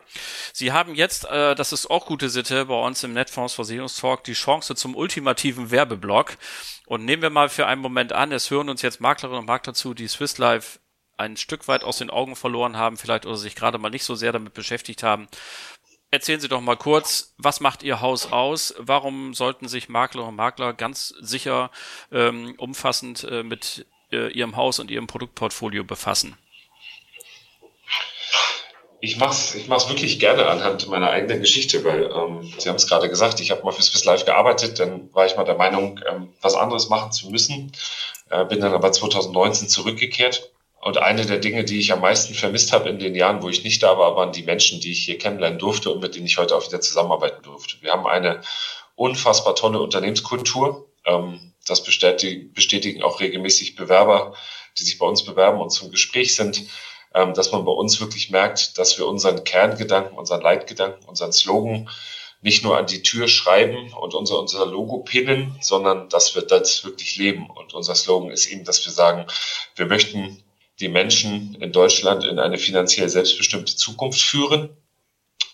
[0.53, 4.35] Sie haben jetzt, äh, das ist auch gute Sitte bei uns im Netfonds Versicherungstalk, die
[4.35, 6.37] Chance zum ultimativen Werbeblock.
[6.87, 9.75] Und nehmen wir mal für einen Moment an, es hören uns jetzt Maklerinnen und Makler
[9.75, 10.79] zu, die Swiss Life
[11.17, 14.15] ein Stück weit aus den Augen verloren haben, vielleicht oder sich gerade mal nicht so
[14.15, 15.29] sehr damit beschäftigt haben.
[16.11, 18.75] Erzählen Sie doch mal kurz, was macht Ihr Haus aus?
[18.79, 21.71] Warum sollten sich Makler und Makler ganz sicher
[22.13, 26.39] ähm, umfassend äh, mit äh, Ihrem Haus und Ihrem Produktportfolio befassen?
[29.01, 32.87] Ich mach's, ich mach's wirklich gerne anhand meiner eigenen Geschichte, weil ähm, Sie haben es
[32.87, 36.01] gerade gesagt, ich habe mal für Swiss Life gearbeitet, dann war ich mal der Meinung,
[36.09, 37.73] ähm, was anderes machen zu müssen,
[38.31, 42.73] äh, bin dann aber 2019 zurückgekehrt und eine der Dinge, die ich am meisten vermisst
[42.73, 45.19] habe in den Jahren, wo ich nicht da war, waren die Menschen, die ich hier
[45.19, 47.77] kennenlernen durfte und mit denen ich heute auch wieder zusammenarbeiten durfte.
[47.81, 48.41] Wir haben eine
[48.95, 50.89] unfassbar tolle Unternehmenskultur.
[51.05, 54.35] Ähm, das bestätigen auch regelmäßig Bewerber,
[54.79, 56.63] die sich bei uns bewerben und zum Gespräch sind,
[57.15, 61.89] ähm, dass man bei uns wirklich merkt, dass wir unseren Kerngedanken, unseren Leitgedanken, unseren Slogan
[62.43, 66.85] nicht nur an die Tür schreiben und unser, unser Logo pinnen, sondern dass wir das
[66.85, 67.51] wirklich leben.
[67.51, 69.27] Und unser Slogan ist eben, dass wir sagen,
[69.75, 70.43] wir möchten
[70.81, 74.77] die Menschen in Deutschland in eine finanziell selbstbestimmte Zukunft führen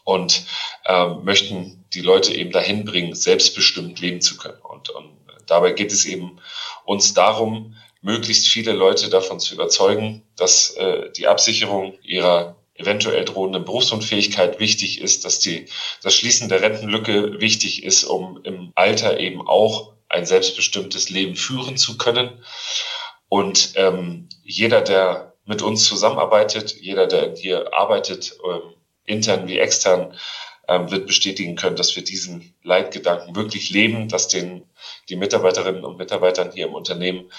[0.05, 0.45] und
[0.87, 4.61] ähm, möchten die Leute eben dahin bringen, selbstbestimmt leben zu können.
[4.63, 5.13] Und, und
[5.47, 6.41] dabei geht es eben
[6.85, 13.65] uns darum, möglichst viele Leute davon zu überzeugen, dass äh, die Absicherung ihrer eventuell drohenden
[13.65, 15.67] Berufsunfähigkeit wichtig ist, dass die,
[16.03, 21.77] das Schließen der Rentenlücke wichtig ist, um im Alter eben auch ein selbstbestimmtes Leben führen
[21.77, 22.43] zu können.
[23.29, 30.15] Und ähm, jeder, der mit uns zusammenarbeitet, jeder, der hier arbeitet, ähm, intern wie extern,
[30.69, 34.65] ähm, wird bestätigen können, dass wir diesen Leitgedanken wirklich leben, dass den,
[35.09, 37.31] die Mitarbeiterinnen und Mitarbeitern hier im Unternehmen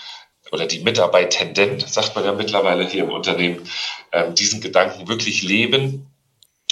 [0.52, 3.70] oder die Mitarbeitenden, sagt man ja mittlerweile hier im Unternehmen,
[4.12, 6.08] ähm, diesen Gedanken wirklich leben.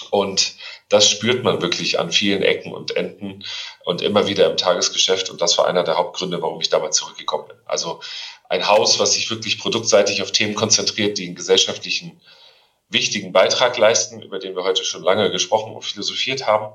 [0.09, 0.55] Und
[0.89, 3.45] das spürt man wirklich an vielen Ecken und Enden
[3.85, 5.29] und immer wieder im Tagesgeschäft.
[5.29, 7.57] Und das war einer der Hauptgründe, warum ich damals zurückgekommen bin.
[7.65, 8.01] Also
[8.49, 12.19] ein Haus, was sich wirklich produktseitig auf Themen konzentriert, die einen gesellschaftlichen
[12.89, 16.73] wichtigen Beitrag leisten, über den wir heute schon lange gesprochen und philosophiert haben.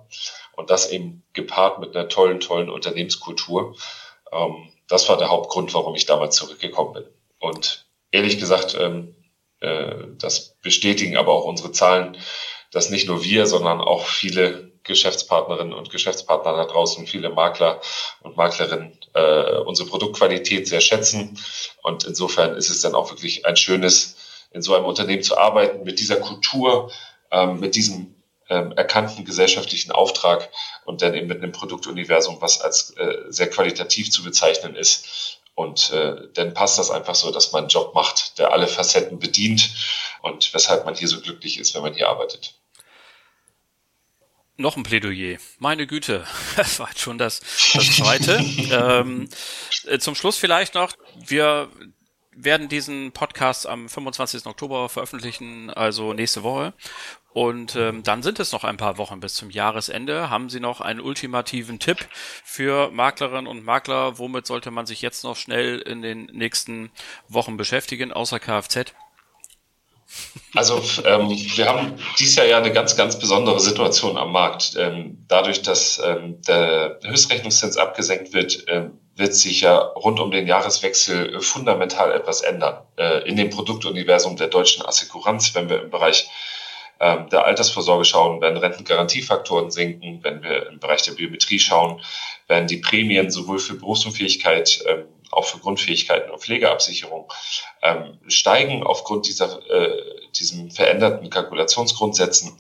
[0.53, 3.77] Und das eben gepaart mit einer tollen, tollen Unternehmenskultur.
[4.33, 7.05] Ähm, das war der Hauptgrund, warum ich damals zurückgekommen bin.
[7.39, 9.15] Und ehrlich gesagt, ähm,
[9.61, 12.17] äh, das bestätigen aber auch unsere Zahlen,
[12.73, 17.81] dass nicht nur wir, sondern auch viele Geschäftspartnerinnen und Geschäftspartner da draußen, viele Makler
[18.21, 21.39] und Maklerinnen äh, unsere Produktqualität sehr schätzen.
[21.83, 24.17] Und insofern ist es dann auch wirklich ein schönes,
[24.53, 26.91] in so einem Unternehmen zu arbeiten, mit dieser Kultur,
[27.31, 28.16] ähm, mit diesem
[28.49, 30.51] ähm, erkannten gesellschaftlichen Auftrag
[30.85, 35.41] und dann eben mit einem Produktuniversum, was als äh, sehr qualitativ zu bezeichnen ist.
[35.55, 39.19] Und äh, dann passt das einfach so, dass man einen Job macht, der alle Facetten
[39.19, 39.71] bedient
[40.23, 42.55] und weshalb man hier so glücklich ist, wenn man hier arbeitet.
[44.59, 45.39] Noch ein Plädoyer.
[45.59, 47.41] Meine Güte, das war jetzt schon das,
[47.75, 48.45] das zweite.
[48.71, 49.29] ähm,
[49.87, 51.71] äh, zum Schluss vielleicht noch, wir
[52.33, 54.47] werden diesen Podcast am 25.
[54.47, 56.75] Oktober veröffentlichen, also nächste Woche.
[57.37, 60.31] Und ähm, dann sind es noch ein paar Wochen bis zum Jahresende.
[60.31, 61.99] Haben Sie noch einen ultimativen Tipp
[62.43, 64.19] für Maklerinnen und Makler?
[64.19, 66.91] Womit sollte man sich jetzt noch schnell in den nächsten
[67.29, 68.95] Wochen beschäftigen, außer Kfz?
[70.55, 74.75] Also ähm, wir haben dieses Jahr ja eine ganz, ganz besondere Situation am Markt.
[74.79, 80.47] Ähm, dadurch, dass ähm, der Höchstrechnungszins abgesenkt wird, ähm, wird sich ja rund um den
[80.47, 82.83] Jahreswechsel fundamental etwas ändern.
[82.97, 86.31] Äh, in dem Produktuniversum der deutschen Assekuranz, wenn wir im Bereich
[86.99, 92.01] der Altersvorsorge schauen, werden Rentengarantiefaktoren sinken, wenn wir im Bereich der Biometrie schauen,
[92.49, 97.31] werden die Prämien sowohl für Berufsunfähigkeit, ähm, auch für Grundfähigkeiten und Pflegeabsicherung
[97.83, 100.03] ähm, steigen aufgrund dieser äh,
[100.39, 102.57] diesem veränderten Kalkulationsgrundsätzen.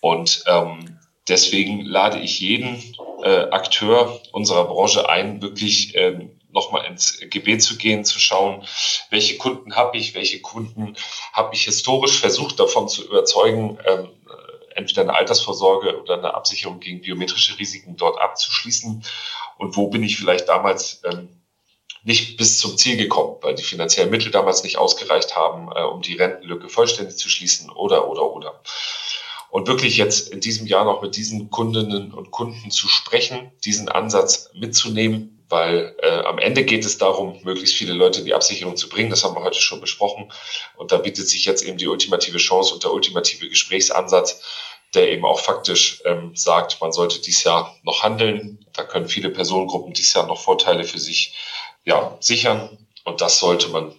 [0.00, 0.98] Und ähm,
[1.28, 2.82] deswegen lade ich jeden
[3.22, 8.66] äh, Akteur unserer Branche ein, wirklich ähm, nochmal ins Gebet zu gehen, zu schauen,
[9.10, 10.96] welche Kunden habe ich, welche Kunden
[11.32, 14.08] habe ich historisch versucht davon zu überzeugen, ähm,
[14.74, 19.04] entweder eine Altersvorsorge oder eine Absicherung gegen biometrische Risiken dort abzuschließen
[19.58, 21.28] und wo bin ich vielleicht damals ähm,
[22.02, 26.02] nicht bis zum Ziel gekommen, weil die finanziellen Mittel damals nicht ausgereicht haben, äh, um
[26.02, 28.60] die Rentenlücke vollständig zu schließen oder oder oder.
[29.50, 33.88] Und wirklich jetzt in diesem Jahr noch mit diesen Kundinnen und Kunden zu sprechen, diesen
[33.88, 38.76] Ansatz mitzunehmen, weil äh, am Ende geht es darum, möglichst viele Leute in die Absicherung
[38.76, 39.10] zu bringen.
[39.10, 40.32] Das haben wir heute schon besprochen.
[40.76, 44.42] Und da bietet sich jetzt eben die ultimative Chance und der ultimative Gesprächsansatz,
[44.94, 48.64] der eben auch faktisch ähm, sagt, man sollte dies Jahr noch handeln.
[48.72, 51.34] Da können viele Personengruppen dies Jahr noch Vorteile für sich
[51.84, 52.86] ja, sichern.
[53.04, 53.92] Und das sollte man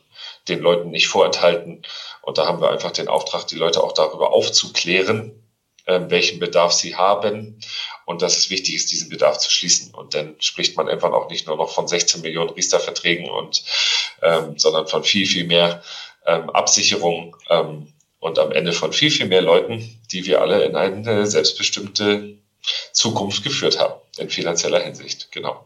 [0.47, 1.83] den Leuten nicht vorenthalten.
[2.21, 5.43] Und da haben wir einfach den Auftrag, die Leute auch darüber aufzuklären,
[5.85, 7.59] ähm, welchen Bedarf sie haben
[8.05, 9.93] und dass es wichtig ist, diesen Bedarf zu schließen.
[9.93, 13.63] Und dann spricht man einfach auch nicht nur noch von 16 Millionen Riester-Verträgen und
[14.21, 15.83] ähm, sondern von viel, viel mehr
[16.25, 20.75] ähm, Absicherung ähm, und am Ende von viel, viel mehr Leuten, die wir alle in
[20.75, 22.37] eine selbstbestimmte
[22.91, 25.31] Zukunft geführt haben, in finanzieller Hinsicht.
[25.31, 25.65] Genau.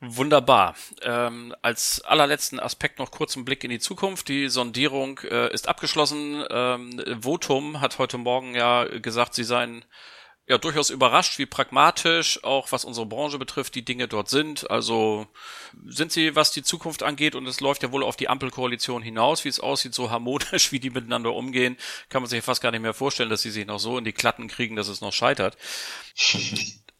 [0.00, 0.74] Wunderbar.
[1.02, 4.28] Ähm, als allerletzten Aspekt noch kurz einen Blick in die Zukunft.
[4.28, 6.44] Die Sondierung äh, ist abgeschlossen.
[6.50, 9.84] Ähm, Votum hat heute Morgen ja gesagt, sie seien
[10.46, 14.70] ja durchaus überrascht, wie pragmatisch auch was unsere Branche betrifft, die Dinge dort sind.
[14.70, 15.26] Also
[15.86, 19.44] sind sie, was die Zukunft angeht, und es läuft ja wohl auf die Ampelkoalition hinaus,
[19.44, 21.76] wie es aussieht, so harmonisch, wie die miteinander umgehen,
[22.10, 24.12] kann man sich fast gar nicht mehr vorstellen, dass sie sich noch so in die
[24.12, 25.56] Klatten kriegen, dass es noch scheitert.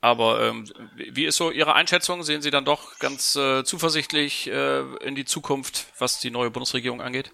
[0.00, 2.22] Aber ähm, wie ist so Ihre Einschätzung?
[2.24, 7.00] Sehen Sie dann doch ganz äh, zuversichtlich äh, in die Zukunft, was die neue Bundesregierung
[7.00, 7.32] angeht?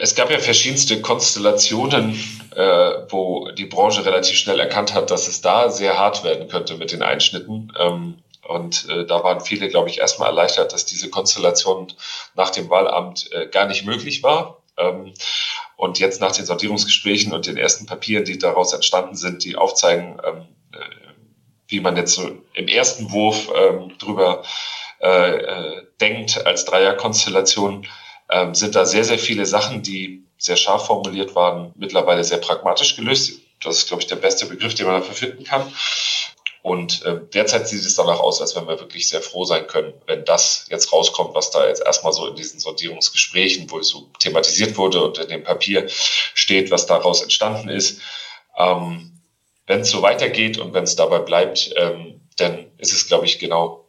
[0.00, 2.18] Es gab ja verschiedenste Konstellationen,
[2.56, 6.76] äh, wo die Branche relativ schnell erkannt hat, dass es da sehr hart werden könnte
[6.76, 7.72] mit den Einschnitten.
[7.78, 11.92] Ähm, und äh, da waren viele, glaube ich, erstmal erleichtert, dass diese Konstellation
[12.34, 14.62] nach dem Wahlamt äh, gar nicht möglich war.
[14.76, 15.14] Ähm,
[15.76, 20.20] und jetzt nach den Sortierungsgesprächen und den ersten Papieren, die daraus entstanden sind, die aufzeigen,
[20.24, 20.78] ähm, äh,
[21.68, 24.42] wie man jetzt so im ersten Wurf ähm, drüber
[25.00, 27.86] äh, äh, denkt als Dreierkonstellation,
[28.32, 32.96] ähm, sind da sehr, sehr viele Sachen, die sehr scharf formuliert waren, mittlerweile sehr pragmatisch
[32.96, 33.40] gelöst.
[33.60, 35.72] Das ist, glaube ich, der beste Begriff, den man dafür finden kann.
[36.62, 39.92] Und äh, derzeit sieht es danach aus, als wenn wir wirklich sehr froh sein können,
[40.06, 44.08] wenn das jetzt rauskommt, was da jetzt erstmal so in diesen Sondierungsgesprächen, wo es so
[44.20, 48.00] thematisiert wurde und in dem Papier steht, was daraus entstanden ist.
[48.56, 49.20] Ähm,
[49.66, 53.38] wenn es so weitergeht und wenn es dabei bleibt, ähm, dann ist es, glaube ich,
[53.38, 53.81] genau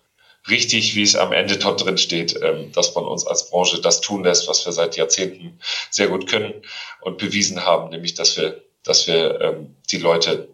[0.49, 4.01] richtig, wie es am Ende dort drin steht, ähm, dass man uns als Branche das
[4.01, 6.53] tun lässt, was wir seit Jahrzehnten sehr gut können
[7.01, 10.49] und bewiesen haben, nämlich dass wir, dass wir ähm, die Leute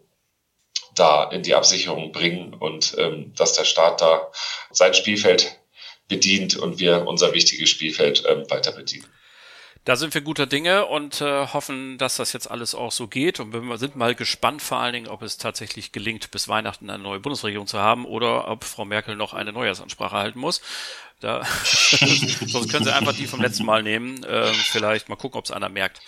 [0.95, 4.31] da in die Absicherung bringen und ähm, dass der Staat da
[4.71, 5.57] sein Spielfeld
[6.07, 9.05] bedient und wir unser wichtiges Spielfeld ähm, weiter bedienen.
[9.85, 13.39] Da sind wir guter Dinge und äh, hoffen, dass das jetzt alles auch so geht.
[13.39, 17.01] Und wir sind mal gespannt vor allen Dingen, ob es tatsächlich gelingt, bis Weihnachten eine
[17.01, 20.61] neue Bundesregierung zu haben oder ob Frau Merkel noch eine Neujahrsansprache halten muss.
[21.19, 24.25] Da, sonst können Sie einfach die vom letzten Mal nehmen.
[24.27, 26.01] Ähm, vielleicht mal gucken, ob es einer merkt.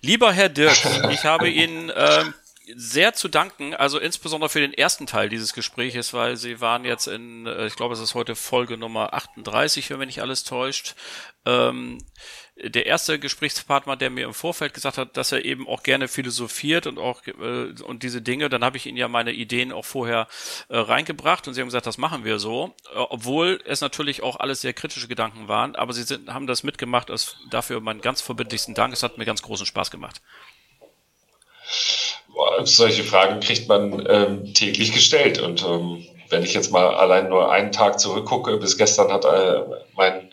[0.00, 0.78] Lieber Herr Dirk,
[1.10, 2.34] ich habe Ihnen ähm,
[2.74, 7.06] sehr zu danken, also insbesondere für den ersten Teil dieses Gespräches, weil Sie waren jetzt
[7.06, 10.94] in, äh, ich glaube, es ist heute Folge Nummer 38, wenn mich nicht alles täuscht.
[11.46, 11.98] Ähm,
[12.62, 16.86] der erste Gesprächspartner, der mir im Vorfeld gesagt hat, dass er eben auch gerne philosophiert
[16.86, 20.26] und auch äh, und diese Dinge, dann habe ich ihnen ja meine Ideen auch vorher
[20.68, 24.40] äh, reingebracht und sie haben gesagt, das machen wir so, äh, obwohl es natürlich auch
[24.40, 28.20] alles sehr kritische Gedanken waren, aber sie sind, haben das mitgemacht, als dafür meinen ganz
[28.20, 28.92] verbindlichsten Dank.
[28.92, 30.20] Es hat mir ganz großen Spaß gemacht
[32.64, 35.40] solche Fragen kriegt man ähm, täglich gestellt.
[35.40, 39.62] Und ähm, wenn ich jetzt mal allein nur einen Tag zurückgucke, bis gestern hat äh,
[39.94, 40.30] mein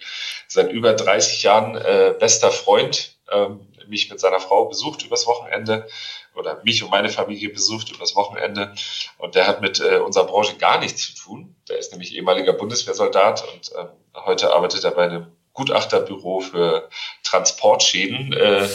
[0.55, 5.87] seit über 30 Jahren äh, bester Freund ähm, mich mit seiner Frau besucht übers Wochenende
[6.35, 8.73] oder mich und meine Familie besucht übers Wochenende.
[9.17, 11.55] Und der hat mit äh, unserer Branche gar nichts zu tun.
[11.69, 13.85] Der ist nämlich ehemaliger Bundeswehrsoldat und äh,
[14.25, 16.89] heute arbeitet er bei einem Gutachterbüro für
[17.23, 18.67] Transportschäden, äh, äh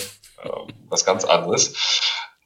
[0.88, 1.74] was ganz anderes.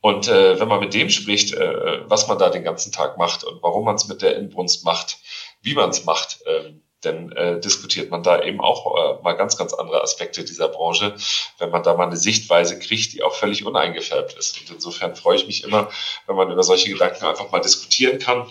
[0.01, 3.45] Und äh, wenn man mit dem spricht, äh, was man da den ganzen Tag macht
[3.45, 5.19] und warum man es mit der Inbrunst macht,
[5.63, 6.75] wie man es macht, äh,
[7.05, 11.15] dann äh, diskutiert man da eben auch äh, mal ganz, ganz andere Aspekte dieser Branche,
[11.59, 14.61] wenn man da mal eine Sichtweise kriegt, die auch völlig uneingefärbt ist.
[14.61, 15.91] Und insofern freue ich mich immer,
[16.27, 18.47] wenn man über solche Gedanken einfach mal diskutieren kann,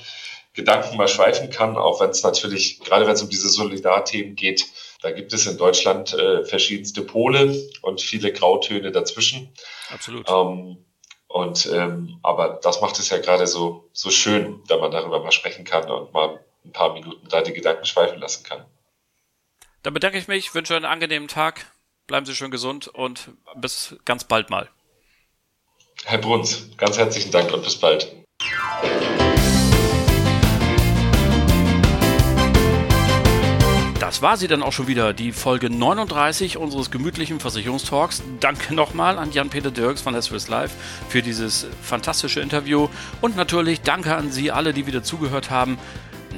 [0.54, 4.66] Gedanken mal schweifen kann, auch wenn es natürlich, gerade wenn es um diese Solidarthemen geht,
[5.02, 9.54] da gibt es in Deutschland äh, verschiedenste Pole und viele Grautöne dazwischen.
[9.90, 10.30] Absolut.
[10.30, 10.78] Ähm,
[11.28, 15.32] und ähm, aber das macht es ja gerade so so schön, wenn man darüber mal
[15.32, 18.66] sprechen kann und mal ein paar Minuten da die Gedanken schweifen lassen kann.
[19.84, 21.66] Dann bedanke ich mich, wünsche einen angenehmen Tag,
[22.08, 24.70] bleiben Sie schön gesund und bis ganz bald mal.
[26.06, 28.12] Herr Bruns, ganz herzlichen Dank und bis bald.
[34.14, 38.22] Das war sie dann auch schon wieder, die Folge 39 unseres gemütlichen Versicherungstalks.
[38.40, 40.76] Danke nochmal an Jan-Peter Dirks von Swiss Life
[41.10, 42.90] für dieses fantastische Interview
[43.22, 45.80] und natürlich danke an Sie alle, die wieder zugehört haben.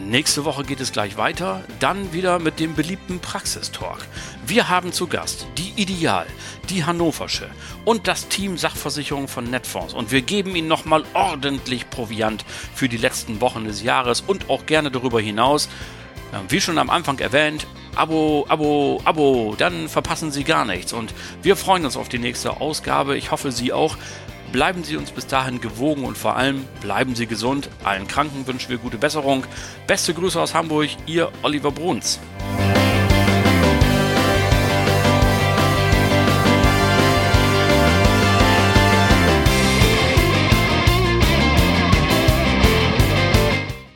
[0.03, 4.05] Nächste Woche geht es gleich weiter, dann wieder mit dem beliebten Praxistalk.
[4.45, 6.27] Wir haben zu Gast die Ideal,
[6.69, 7.49] die Hannoversche
[7.85, 12.97] und das Team Sachversicherung von Netfonds und wir geben Ihnen nochmal ordentlich Proviant für die
[12.97, 15.69] letzten Wochen des Jahres und auch gerne darüber hinaus.
[16.49, 17.65] Wie schon am Anfang erwähnt,
[17.95, 20.91] Abo, Abo, Abo, dann verpassen Sie gar nichts.
[20.91, 23.15] Und wir freuen uns auf die nächste Ausgabe.
[23.15, 23.97] Ich hoffe, Sie auch.
[24.51, 27.69] Bleiben Sie uns bis dahin gewogen und vor allem bleiben Sie gesund.
[27.83, 29.43] Allen Kranken wünschen wir gute Besserung.
[29.87, 32.19] Beste Grüße aus Hamburg, Ihr Oliver Bruns.